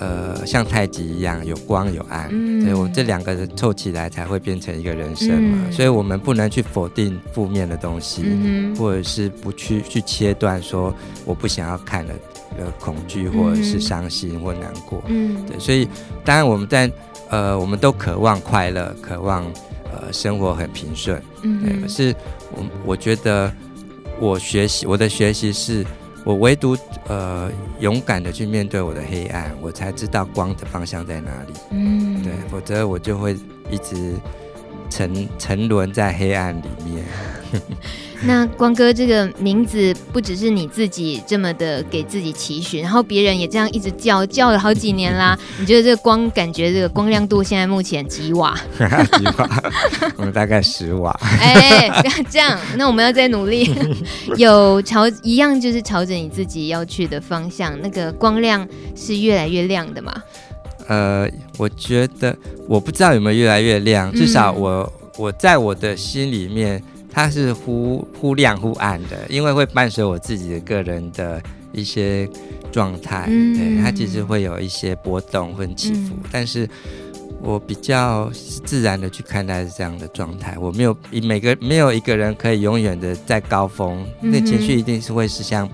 [0.01, 5.59] 呃，像太极一样，有光有暗，嗯、所以我们这两个人凑起来才会变成一个人生嘛。
[5.67, 10.91] 嗯、所以我们不能去否定负面的东西，嗯、或者是不去去切断说
[11.23, 12.15] 我不想要看的
[12.57, 15.03] 呃恐惧或者是伤心或难过。
[15.05, 15.87] 嗯，对，所以
[16.25, 16.91] 当然我们在
[17.29, 19.45] 呃，我们都渴望快乐，渴望
[19.91, 21.21] 呃生活很平顺。
[21.43, 22.15] 嗯，对，可是
[22.53, 23.53] 我我觉得
[24.19, 25.85] 我学习我的学习是。
[26.23, 31.53] 我唯独呃勇敢的去面对我的黑暗，我才知道光的方向在哪里。
[31.71, 33.35] 嗯，对，否则我就会
[33.69, 34.15] 一直
[34.91, 37.03] 沉沉沦在黑暗里面。
[38.23, 45.35] 那光哥这个名字不只是你自己这么的给自己期许，然后别人也这样一直叫叫了好几年啦。
[45.59, 48.55] 你觉得这个光感觉这个光亮度现在目前几瓦？
[48.77, 49.63] 几瓦？
[50.17, 51.11] 我们大概十瓦。
[51.39, 53.73] 哎，不要这样，那我们要再努力。
[54.37, 60.13] 有朝一样就是朝着你自己要去的方向，那个光亮是越来越亮的嘛？
[60.91, 62.35] 呃，我觉得
[62.67, 66.83] 我不知道有没有越来越亮，至少我、嗯、我在我的心里面。
[67.13, 72.25] 它是忽忽亮忽暗的，因为会伴随我自己的个人的一些
[72.71, 76.65] 状态，嗯、对，它其实会有一些波动或起伏，嗯、但是
[77.41, 78.31] 我比较
[78.63, 85.67] 自然的去看待这样的状态，我没有每个没有一个人可以永远的在高峰，那、嗯、情绪一定是会是像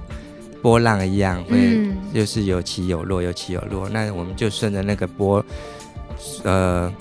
[0.61, 5.43] 波浪一样，会就是有起有落，有起有落，那我们就顺着那个波，
[6.43, 6.93] 呃。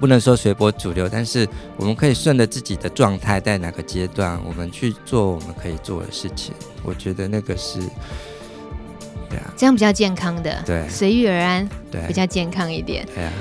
[0.00, 1.44] 不能说随波逐流，但是
[1.76, 6.54] 我们可以顺着自己的状态，在哪个阶段，我们去做我们可以做的事情。
[6.84, 7.80] 我觉得那个是，
[9.28, 13.32] 对啊，这样比较健康的，对，随遇而安，对，比较健康一点，对啊。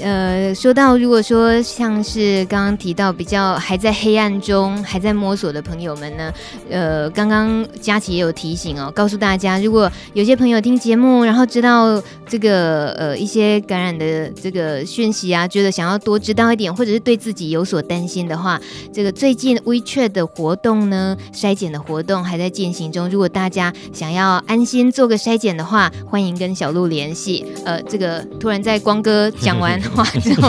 [0.00, 6.32] 呃，说到如果说像是刚刚提到比较还在黑暗中还在摸索的朋友们呢，
[6.68, 18.60] 呃，刚刚佳琪也有提醒哦，告诉大家，如果有些朋友听节目，然后知道这个呃一些感染的这个讯息啊，觉得想要多知道一点，或者是对自己有所担心的话，
[18.92, 23.08] 这个最近 WeChat 的活动呢，筛检的活动还在进行中。
[23.08, 27.46] 如果大家想要安心做个筛检的话，欢迎跟小鹿联系。
[27.64, 29.80] 呃，这个突然在光哥讲完。
[29.90, 30.48] 话之后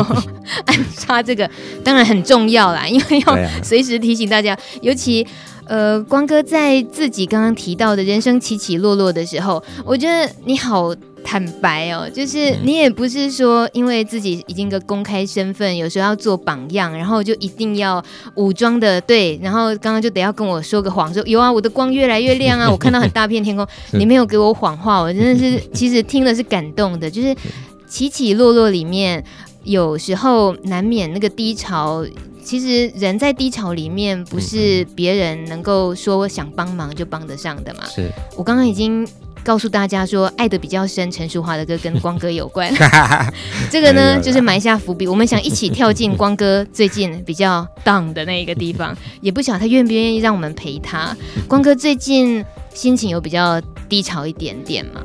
[0.65, 1.49] 按刷这个
[1.83, 5.25] 当然很重要啦，因为要随时提醒大家，尤其
[5.65, 18.03] 呃光哥在自己刚刚提到的人生起起落落的时候，我觉得你好坦白哦，就是你也不是说因为自己已经个公开身份，有时候要做榜样，然后就一定要
[18.35, 27.35] 武装的对，然后刚刚就得要跟我说个谎，说有啊，我的光越来越亮啊，我看到很大片天空， 你没有给我谎话，我真的是其实听了是感动的，就是。
[27.87, 29.23] 起起落落里面，
[29.63, 32.05] 有时候难免那个低潮。
[32.43, 37.83] 其实人在低潮里面，不是别人能够说想帮忙就帮得上的嘛。
[37.87, 38.07] 是
[38.37, 39.07] 我刚刚已经
[39.43, 42.71] 告诉大家说，爱的比较深，陈淑桦的歌跟光哥有关。
[43.71, 45.07] 这个呢，就是埋下伏笔。
[45.07, 51.17] 我们想一起跳进光哥最近比较 down 的那一个地方， 也不晓得他愿不愿意让我们陪他。
[51.47, 53.59] 光哥最近心情有比较
[53.89, 55.01] 低潮一点点吗？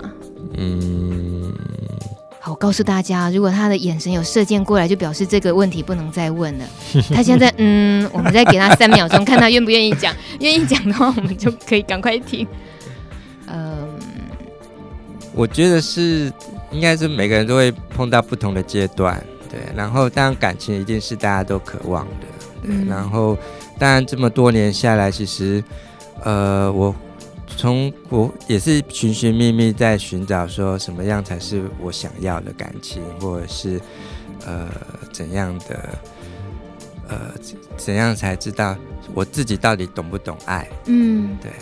[0.58, 1.54] 嗯。
[2.42, 6.64] 好，我告诉大家，如果他的眼神有射箭过来，就表示这个问题不能再问了。
[7.14, 10.16] 他现在，嗯，我们再给他 三秒钟，看他愿不愿意讲。
[10.38, 12.48] 愿意讲的话，我们就可以赶快听。
[13.46, 13.86] 嗯，
[15.34, 16.32] 我觉得是，
[16.70, 19.60] 应该是每个人都会碰到不同的阶段，对。
[19.76, 22.26] 然后，当然感情一定是大家都渴望的，
[22.62, 22.70] 对。
[22.74, 23.36] 嗯、然后，
[23.78, 25.62] 当然这么多年下来，其实，
[26.24, 26.94] 呃，我。
[27.60, 33.78] 从我也是寻寻觅觅在寻找，说什么样才是我想要的感情，或者是
[34.46, 34.66] 呃
[35.12, 35.98] 怎样的
[37.06, 37.18] 呃
[37.76, 38.74] 怎样才知道
[39.12, 40.66] 我自己到底懂不懂爱？
[40.86, 41.52] 嗯，对，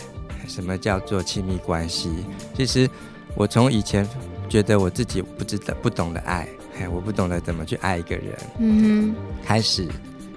[0.47, 2.09] 什么叫做亲密关系？
[2.55, 2.89] 其实
[3.35, 4.07] 我从以前
[4.47, 6.47] 觉得我自己不知道不懂得爱，
[6.79, 9.85] 哎，我不懂得怎么去爱一个人，嗯哼，开始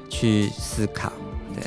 [0.08, 1.12] 去思考，
[1.54, 1.62] 对，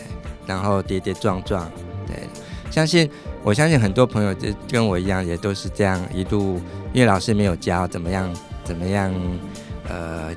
[0.45, 1.71] 然后跌跌撞撞，
[2.05, 2.27] 对，
[2.75, 3.09] 相信
[3.41, 6.59] 我相信很多朋友就跟我一样，也都是这样一度，
[6.91, 8.29] 因为老师没有教怎么样
[8.65, 9.13] 怎么样，
[9.87, 10.35] 呃。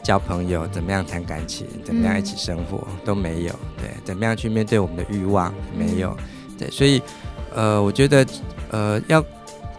[0.00, 6.16] 交朋友，怎么样谈感情，怎么样一起生活、嗯、都没有，对，怎么样去面对我们的欲望没有，
[6.58, 7.02] 对，所以，
[7.54, 8.26] 呃，我觉得，
[8.70, 9.22] 呃，要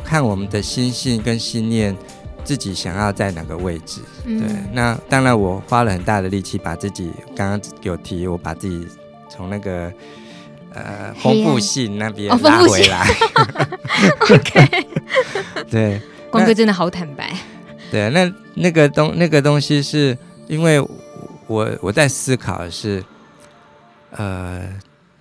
[0.04, 1.98] 看我们的心性跟心念，
[2.44, 4.38] 自己想要在哪个位置，对。
[4.38, 8.88] 嗯、那当然，我花了很大的力气把自己，刚刚有提，我把自己
[9.32, 9.92] 从那个
[10.84, 13.08] 呃丰富性那边拉回来。
[13.36, 14.88] 哦、 OK，
[15.70, 16.02] 对，
[16.32, 17.36] 光哥真的好坦白。
[17.92, 20.18] 对，那那个东那个东西是
[20.48, 20.80] 因为
[21.48, 23.04] 我我在思考的是，
[24.12, 24.68] 呃，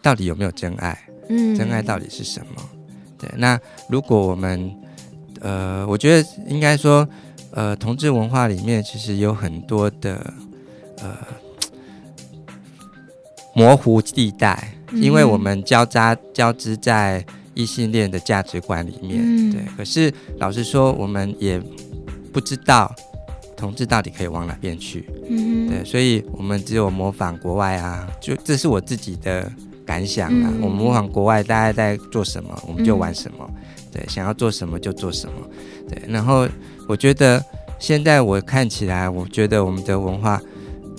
[0.03, 0.99] 到底有没有真爱？
[1.31, 2.63] 嗯，真爱到底是什么？
[3.19, 4.75] 对，那如果我们
[5.41, 7.09] 呃，我觉得应该说，
[7.53, 10.33] 呃，同志文化里面其实有很多的
[11.03, 11.17] 呃
[13.55, 17.25] 模糊地带，嗯、因为我们交杂交织在
[17.55, 19.21] 异性恋的价值观里面。
[19.23, 21.63] 嗯、对，可是老实说，我们也。
[22.31, 22.95] 不知道
[23.57, 29.51] 同志到底可以往哪边去，嗯，对，所以我们只有模仿国外啊，就这是我自己的
[29.85, 30.53] 感想啊。
[30.53, 33.55] 嗯、我们模仿国外，大家在做什么，我们就玩什么，嗯、
[33.91, 35.49] 对，想要做什么就做什么，
[35.89, 36.01] 对。
[36.07, 36.47] 然后
[36.87, 37.43] 我觉得
[37.81, 40.41] 现在我看起来，我觉得我们的文化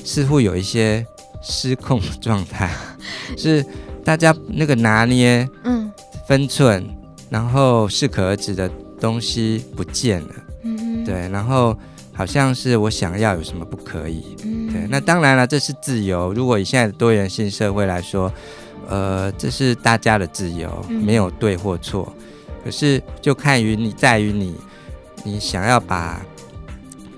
[0.04, 1.06] 似乎有一些
[1.42, 2.70] 失控的状态，
[3.38, 3.66] 是
[4.04, 5.92] 大家那个拿捏，嗯，
[6.28, 6.86] 分寸，
[7.30, 8.70] 然后适可而止的
[9.00, 10.30] 东西不见了。
[10.64, 11.78] 嗯对，然后
[12.14, 14.36] 好像是我想要有什么不可以？
[14.44, 16.34] 嗯、对，那当然了，这是自由。
[16.34, 18.32] 如果以现在的多元性社会来说，
[18.88, 22.14] 呃，这是大家的自由，没有对或错。
[22.18, 22.24] 嗯、
[22.66, 24.56] 可是就看于你，在于你，
[25.24, 26.22] 你想要把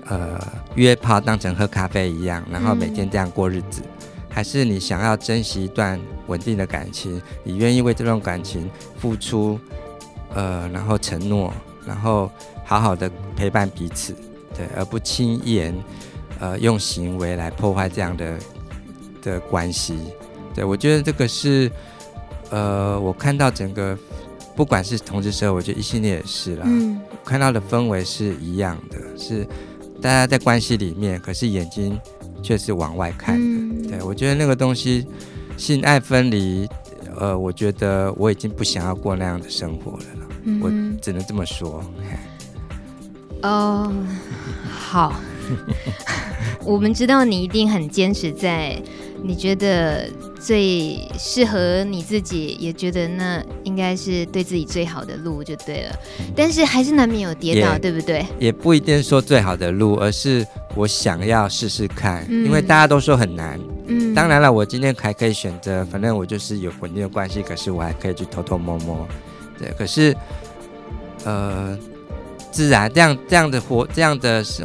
[0.06, 0.40] 呃
[0.76, 4.01] 约炮当成喝咖啡一样，然后每天这样过日子，嗯、
[4.32, 9.60] 还是你想要珍惜一段稳定的感情，你愿意为这段感情付出，
[10.34, 11.52] 呃，然后承诺，
[11.86, 12.30] 然后。
[12.64, 14.14] 好好的陪伴彼此，
[14.56, 15.74] 对，而不轻言，
[16.38, 18.38] 呃，用行为来破坏这样的
[19.20, 19.98] 的关系。
[20.54, 21.70] 对，我觉得这个是，
[22.50, 23.98] 呃，我看到整个，
[24.56, 26.62] 不管是同志社会，我觉得异性恋也是啦。
[26.64, 26.98] 嗯。
[27.24, 29.46] 看到的氛围是一样的，是
[30.00, 32.00] 大家在关系里面，可是眼睛
[32.42, 33.44] 却是往外看的。
[33.44, 33.88] 嗯。
[33.88, 35.06] 对，我觉得那个东西，
[35.56, 36.68] 性爱分离，
[37.16, 40.04] 呃，我觉得我已经不想要过那样的生活了。
[40.44, 40.60] 嗯。
[40.60, 40.70] 我
[41.00, 41.82] 只能这么说。
[43.42, 45.12] 哦，uh, 好，
[46.64, 48.80] 我们知道你一定很坚持在
[49.20, 50.08] 你觉得
[50.44, 55.96] 最适合你自己，也觉得那应该是对自己最好的路就对了。
[56.34, 58.26] 但是还是难免有跌倒，对不对？
[58.38, 63.60] 也不一定说最好的路，而是我想要试试看，嗯、因为大家都说很难。
[63.86, 69.06] 嗯，当然了，我今天还可以选择，反正我就是有稳定的关系，可是我还可以去偷偷摸摸。
[69.58, 70.16] 对，可是，
[71.24, 71.78] 呃。
[72.50, 74.62] 自然这样这样的活这样的是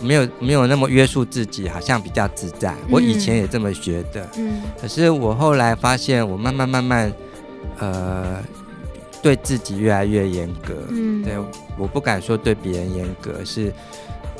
[0.00, 2.72] 没有没有那么约束自己，好像比较自在。
[2.72, 7.12] 嗯、我以前也这么觉得，嗯，可是我后来发现，我慢慢慢慢，
[7.78, 8.42] 呃，
[9.22, 10.74] 对自己越来越严格。
[10.90, 11.34] 嗯，对，
[11.78, 13.72] 我不敢说对别人严格，是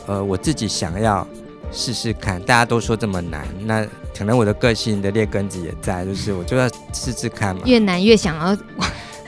[0.07, 1.27] 呃我自己想要
[1.73, 2.41] 试试看。
[2.41, 3.87] 大家都说这么难，那
[4.17, 7.63] 可能我的个性的劣根子也在，就是 我就要试试看嘛。
[7.65, 8.57] 越难越想要。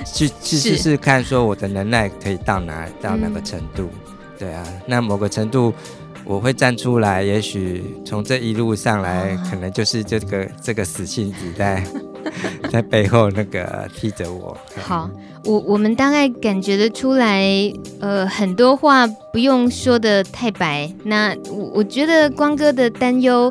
[0.07, 3.91] 去 去试试看，说我的能耐可以到哪到哪个程度？
[4.07, 5.75] 嗯、对啊，那某个程度
[6.29, 11.83] 我会站出来，也许从这一路上来，可能就是这个这个死性子在
[12.71, 14.55] 在背后那个踢着我。
[14.77, 15.11] 好，
[15.45, 17.43] 我我们大概感觉得出来，
[17.99, 20.93] 呃，很多话不用说的太白。
[21.05, 23.51] 那我我觉得光哥的担忧。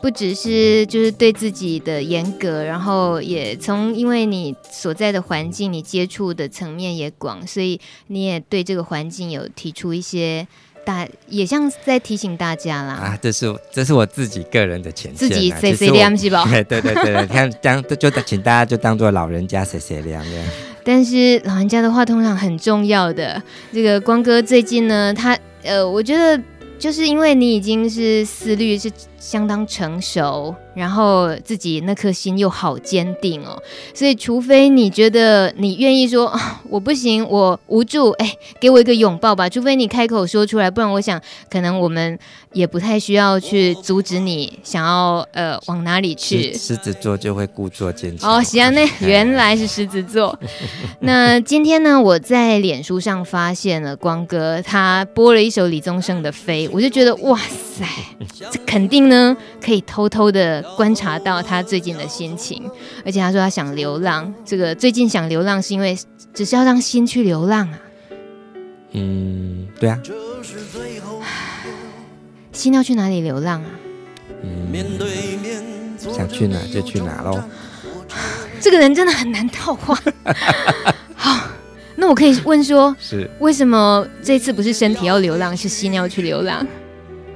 [0.00, 10.46] 不只是就是对自己的严格，然后也从因为你所在的环境，你接触的层面也广，所以你也对这个环境有提出一些
[10.88, 12.94] 大，也像在提醒大家啦。
[12.94, 16.44] 啊，这是这是我自己个人的浅见，自己 C C 量是吧？
[16.48, 20.46] 对对对对，你看当就请大家就当做老人家 C C 量这样。
[20.82, 23.42] 但是老人家的话通常很重要的。
[23.70, 26.42] 这个光哥最近呢，他呃，我觉得。
[26.78, 28.88] 就是因为你已经是思虑是
[29.18, 33.60] 相当成熟，然后自己那颗心又好坚定哦，
[33.92, 39.48] 所以除非你觉得你愿意说啊，我不行，我无助，哎，给我一个拥抱吧。
[39.48, 42.18] 除非你开口说出来，不然我想可能我们
[42.52, 46.52] 也不太需要去阻止你想要呃往哪里去。
[46.54, 48.36] 狮子座就会故作坚强。
[48.36, 50.38] 哦，行啊，那原来是狮子座。
[51.00, 56.68] 那今天呢，我在脸书上发现了光哥他播了一首李宗盛的《飞》。
[56.72, 57.84] 我就觉得哇塞，
[58.50, 62.70] 这肯定呢可以偷偷的观察到他最近的心情，
[63.04, 65.98] 而且他说他想流浪，这个最近想流浪是因为
[66.32, 67.78] 只是要让心去流浪啊。
[68.92, 69.98] 嗯，对啊。
[72.52, 73.70] 心要去哪里流浪啊？
[74.42, 77.42] 嗯，想去哪就去哪喽。
[78.60, 79.98] 这个人真的很难套话。
[81.14, 81.48] 好。
[82.00, 86.64] 那我可以问说，是为什么这次不是身体要流浪，是心要去流浪？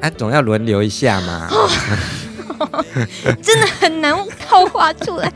[0.03, 1.49] 哎、啊，总要轮流一下嘛。
[3.41, 4.13] 真的很难
[4.49, 5.33] 套话出来。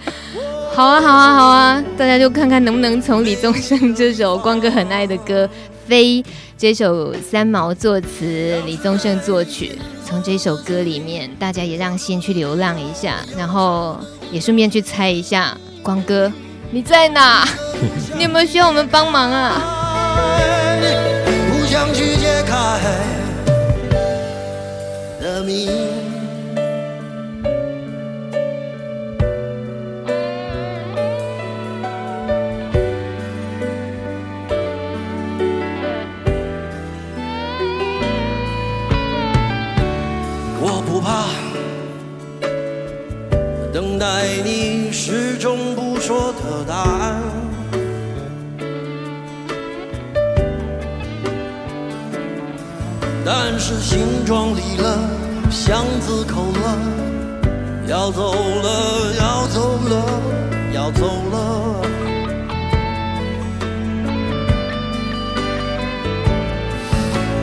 [0.75, 5.47] 好啊，好啊，好啊，大家就看看能不能从李宗盛这首光哥很爱的歌
[5.87, 6.21] 《飞》
[6.59, 13.97] 这首三毛作词，李宗盛作曲，从这首歌里面，大家也让心去流浪一下，然后
[14.33, 16.33] 也顺便去猜一下光哥。
[16.73, 17.47] 你在哪？
[18.17, 19.63] 你有没有需要我们帮忙啊？
[21.53, 22.81] 不想去解开
[25.47, 25.69] 的谜，
[40.61, 41.27] 我不怕
[43.73, 47.23] 等待你始终不说的答案，
[53.25, 54.99] 但是行装离了，
[55.57, 56.79] 巷子口了，
[57.89, 60.21] 要走了，要走了，
[60.75, 61.81] 要走了。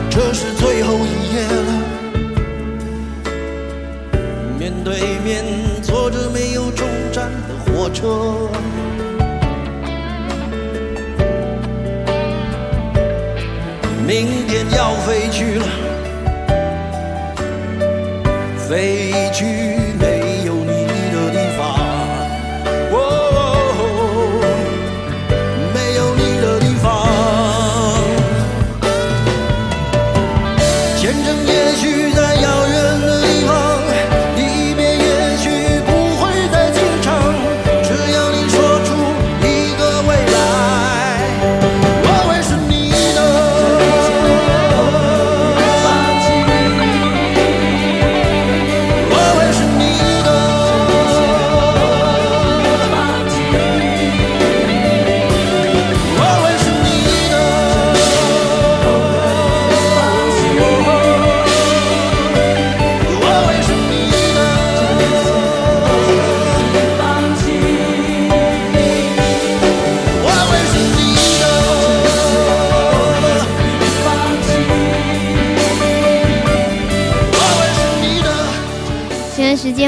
[0.08, 1.72] 这是最后一夜了，
[4.60, 5.44] 面对面
[5.82, 8.48] 坐着没有终站的火车，
[14.06, 15.66] 明天要飞去了，
[18.68, 19.44] 飞去
[20.00, 21.76] 没有你的地方，
[22.92, 22.96] 哦，
[25.74, 26.84] 没有你的地方，
[30.98, 32.03] 见证也许。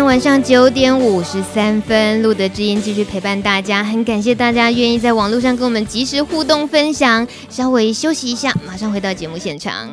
[0.06, 7.26] 晚上九点五十三分，路德之音继续陪伴大家，很感谢大家愿意在网络上跟我们及时互动分享。
[7.50, 9.90] 稍微休息一下，马上回到节目现场。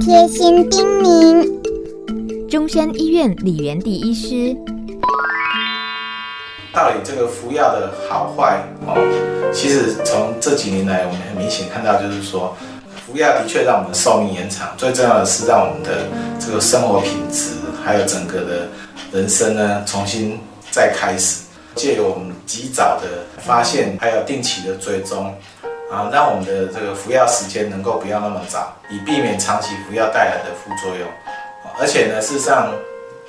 [0.00, 4.56] 贴心叮咛，中山医院李元第医师，
[6.72, 8.96] 到底这个服药的好坏哦？
[9.52, 12.56] 其实从这几年来，我们很明显看到，就是说
[13.06, 16.08] 服药的确让我们寿命延长，最重要的是让我们的
[16.40, 17.50] 这个生活品质，
[17.84, 18.68] 还有整个的。
[19.12, 20.38] 人生呢，重新
[20.70, 21.44] 再开始，
[21.74, 25.32] 借由我们及早的发现，还有定期的追踪，
[25.90, 31.08] 啊，让我们的这个服药时间能够不要那么早，以避免长期服药带来的副作用。
[31.78, 32.72] 而且呢，事实上，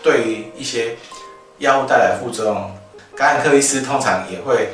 [0.03, 0.95] 对于一些
[1.59, 2.71] 药物带来副作用，
[3.15, 4.69] 感染科医师通常也会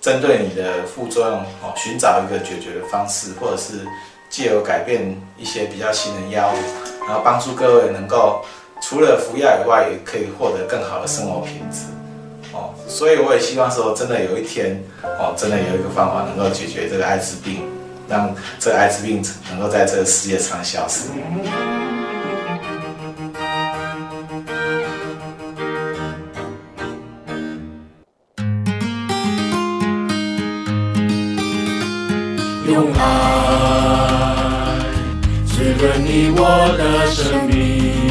[0.00, 3.80] 针对你的副作用哦，寻找一个解决的方式，或者是
[4.28, 8.44] 借由改变一些比较新的药物，然后帮助各位能够。
[8.82, 11.86] 除了服药以外，也可以获得更好的生活品质，
[12.52, 17.62] 哦，所以我也希望说，真的有一天，哦，真的有一个方法能够解决这个艾滋病，
[18.06, 21.08] 让这艾滋病能够在这个世界上消失。
[32.68, 33.00] 用爱
[35.46, 38.01] 滋润你我的生命。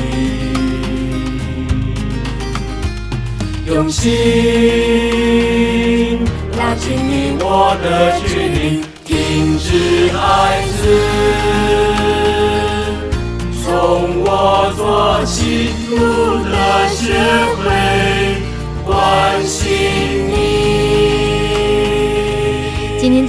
[3.82, 4.11] 用心
[6.55, 10.86] 拉近你我的距离，停止孩子，
[13.63, 15.97] 从我做起，路
[16.45, 16.53] 的
[16.93, 17.01] 学
[17.57, 17.65] 会
[18.86, 18.93] 关
[19.47, 19.59] 心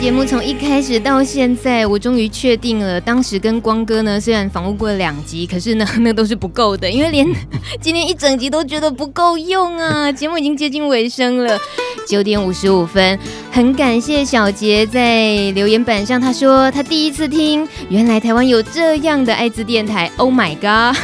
[0.03, 7.25] 节目从一开始到现在，我终于确定了，当时跟光哥呢，虽然访问过两集，可是呢， 那都是不够的，因为连
[7.81, 10.11] 今天一整集都觉得不够用啊。
[10.11, 11.57] 节目已经接近尾声了，
[12.05, 13.17] 九点五十五分，
[13.53, 20.99] 很感谢小杰在留言板上，他说他第一次听，原来台湾有这样的爱滋电台，Oh my god！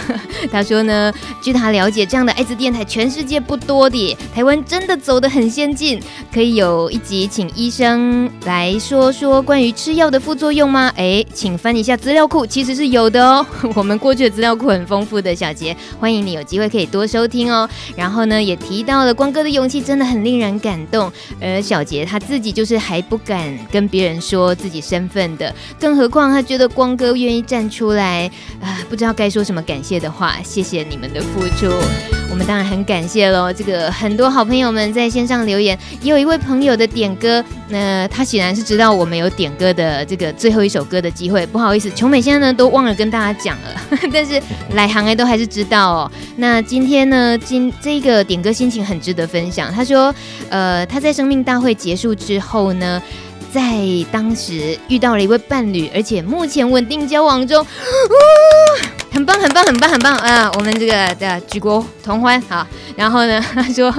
[0.50, 6.02] 他说呢，据他了解，这样的爱滋电台全世界不多的，台湾真的走得很先进，
[6.34, 8.76] 可以有一集请医生来。
[8.88, 10.90] 说说关于吃药的副作用吗？
[10.96, 13.44] 哎，请翻一下资料库，其实是有的哦。
[13.76, 17.68] 我们过去的资料库很丰富的，小杰，欢迎你有机会可以多收听哦。
[17.94, 30.36] 然后呢，也提到了光哥的勇气真的很令人感动，而小杰他自己就是还不敢跟别人说自己身份的，更何况他觉得光哥愿意站出来啊，不知道该说什么感谢的话。
[30.42, 31.70] 谢谢你们的付出，
[32.30, 33.52] 我们当然很感谢喽。
[33.52, 38.48] 这个很多好朋友们在线上留言，也有一位朋友的点歌，那、他显然。
[38.48, 44.40] 是知道我们有点歌的这个最后一首歌的机会，不好意思，琼美现在呢都忘了跟大家讲了， 但是
[44.74, 46.12] 来行哎都还是知道哦。
[46.36, 49.72] 那今天呢，今这个点歌心情很值得分享。
[49.72, 50.14] 他说，
[50.48, 53.02] 呃，他在生命大会结束之后呢，
[53.52, 53.62] 在
[54.12, 57.64] 当时遇到了一位伴侣，而且目前稳定交往中。
[59.18, 60.48] 很棒，很棒，很棒，很棒啊！
[60.54, 62.64] 我们这个的举国同欢好。
[62.96, 63.92] 然后呢，他说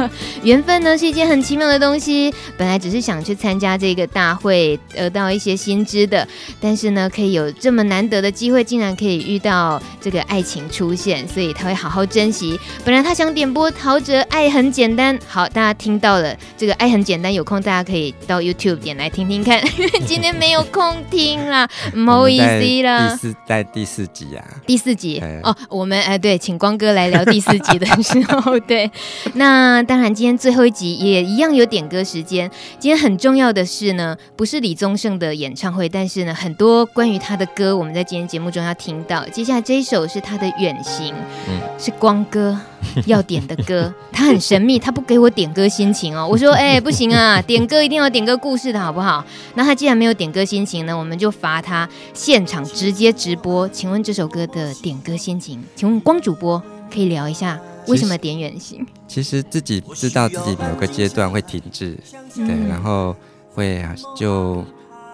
[0.44, 2.34] 缘分呢是一件很奇妙的东西。
[2.58, 6.26] 本来只是想去参加这个大会，得到一些新知的，
[6.62, 12.58] 但是呢，可以有这么难得的机会，竟然可以遇到这个爱情出现，所以他会好好珍惜。
[12.86, 23.10] 本来他想点播陶喆《爱很简单》，好，大家听到了这个《爱很简单》，有空大家可以到 YouTube 点来听听看， 因为今天没有空听啦，不好意思啦。
[23.10, 25.09] 第四在第四集啊，第四集。
[25.44, 28.90] 哦，我们哎，对，请光哥来聊第四集的时候， 对，
[29.34, 32.50] 那当然今天最后一集也一样有点歌时间。
[32.78, 39.26] 今天很重要的是呢，不是李宗盛的演唱会，但是呢，很多关于他的歌，我们在今天节目中要听到。
[39.28, 41.14] 接下来这一首是他的《远行》，
[41.48, 42.58] 嗯，是光哥
[43.06, 46.28] 要点的歌，他很神秘，他不给我点歌心情哦。
[46.30, 49.24] 我说，哎，不行啊，点歌一定要点歌故事的好不好？
[49.56, 53.68] 那他既然没有点歌心情呢，我们就罚他现场直接直播。
[53.70, 58.86] 请问这首歌的点歌心情，请问光主播可以聊一下为什么点远行？
[59.08, 61.98] 其实自己知道自己某个阶段会停滞，
[62.36, 63.16] 对，然后
[63.54, 63.84] 会
[64.16, 64.64] 就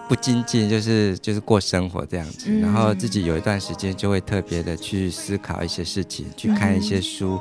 [0.08, 2.50] 不精进，就是就是过生活这样子。
[2.60, 7.40] 然后自己有一段时间就会特别的去思考一些事情，去看一些书，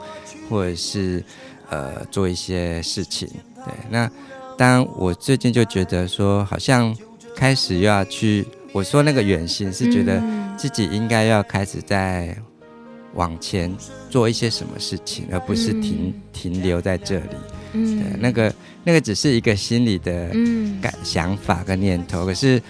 [0.50, 1.24] 或者是
[1.70, 3.28] 呃做一些事情。
[3.56, 4.10] 对，那
[4.58, 6.96] 当我最近就觉得说，好像
[7.36, 8.48] 开始又要去。
[8.76, 10.22] 我说那个远行是觉得
[10.58, 12.36] 自己应该要开始在
[13.14, 13.74] 往前
[14.10, 17.36] 做一些什么事情，而不是停停留在这里。
[17.72, 18.54] 嗯，对，那个
[18.84, 20.28] 那个只是一个心里的
[20.82, 22.62] 感想法跟念头，可是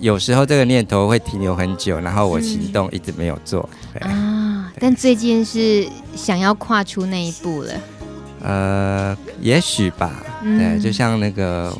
[0.00, 3.68] 有时候这个念头会停留很久，然后我行动一直没有做。
[3.92, 5.86] 对啊，但最近是
[6.16, 7.72] 想要跨出那一步了。
[8.42, 10.24] 呃，也许吧。
[10.42, 11.72] 对，就像那个。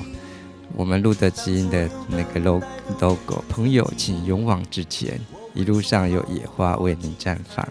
[0.77, 5.19] 我们路德知音的那个 logo，朋友，请勇往直前，
[5.55, 7.67] 一路上有野花为您绽放。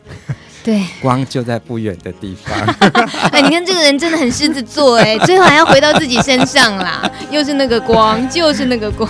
[0.64, 2.58] 对，光就在不远的地方。
[3.32, 9.08] 哎，你看这个人真的很狮子座哎， 最后还要回到自己身上啦，又是那个光，就是那个光。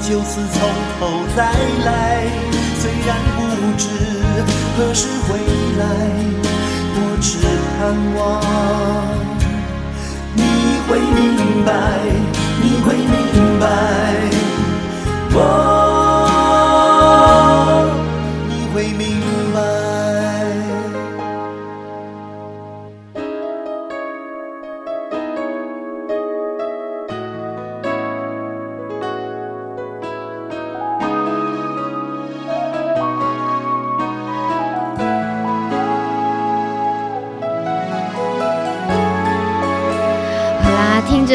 [0.00, 0.60] 就此从
[0.98, 1.00] 头
[1.36, 1.52] 再
[1.84, 1.88] 来。
[2.80, 3.40] 虽然不
[3.78, 3.82] 知
[4.76, 5.38] 何时回
[5.78, 5.82] 来，
[6.96, 7.28] 我只
[7.78, 7.80] 盼
[8.14, 8.20] 望
[10.34, 10.40] 你
[10.86, 11.70] 会明白，
[12.62, 13.12] 你会明
[13.58, 13.64] 白。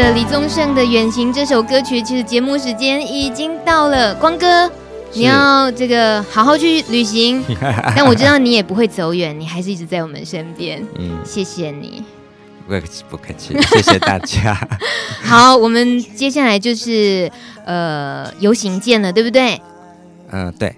[0.01, 4.15] 哦李宗盛的《远行》这首歌曲，其实节目时间已经到了。
[4.15, 4.71] 光哥，
[5.13, 7.43] 你要这个好好去旅行。
[7.95, 10.81] 但我知道你也不会走远，你还是一直在我们身边。
[10.97, 12.03] 嗯，谢谢你。
[12.65, 14.57] 不客气，不客气，谢谢大家。
[15.23, 17.29] 好，我们接下来就是
[17.65, 19.59] 呃游行见了，对不对？
[20.31, 20.75] 嗯、呃，对。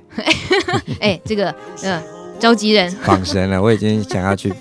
[0.99, 1.53] 哎，这个
[1.83, 2.01] 呃
[2.39, 4.51] 召集人恍神了，我已经想要去，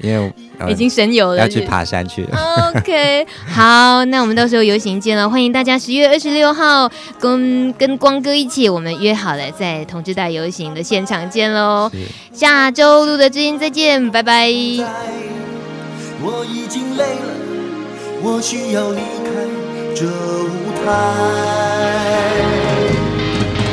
[0.00, 2.38] 因为、呃、 已经神游了要去爬山去了。
[2.76, 11.90] OK，好，那我们到时候游行见了，欢迎大家十月二十六号跟跟光哥一起，我们约好了在同志大游行的现场见喽。
[12.32, 14.48] 下周路德之音再见，拜拜。
[16.20, 17.32] 我已经累了，
[18.22, 19.30] 我需要离开
[19.94, 20.86] 这舞台，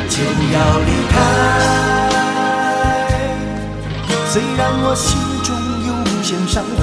[0.08, 0.22] 就
[0.54, 1.14] 要离开。
[4.28, 5.18] 虽然我心
[6.26, 6.64] 中有无限伤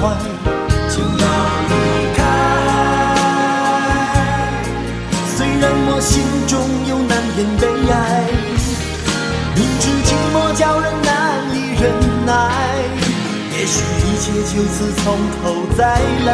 [0.88, 1.24] 就要
[1.68, 1.72] 离
[2.16, 2.18] 开。
[5.36, 6.52] 虽然我心中
[6.88, 8.24] 有难言悲哀，
[9.54, 11.12] 明知寂寞叫人难
[11.52, 11.82] 以忍
[12.24, 12.32] 耐。
[13.52, 15.04] 也许一切就此从
[15.42, 15.44] 头
[15.76, 15.82] 再
[16.24, 16.32] 来，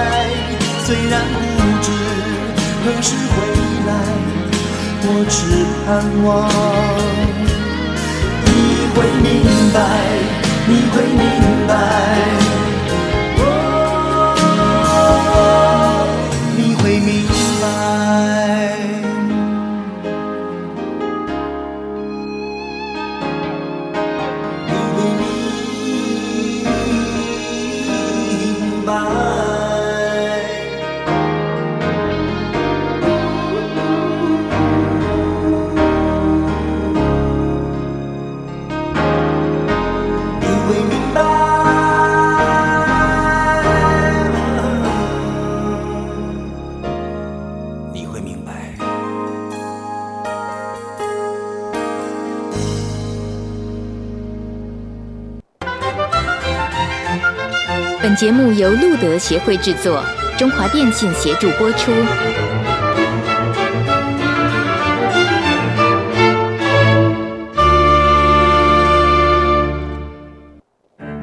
[0.84, 1.12] 虽然
[1.56, 1.90] 不知
[2.84, 3.36] 何时回
[3.86, 3.90] 来，
[5.02, 5.36] 我只
[5.84, 5.88] 盼
[6.22, 6.28] 望
[8.46, 8.48] 你
[8.94, 9.26] 会明
[9.72, 9.78] 白，
[10.66, 11.20] 你会明
[11.66, 11.70] 白。
[58.20, 60.04] 节目由路德协会制作，
[60.36, 61.90] 中华电信协助播出。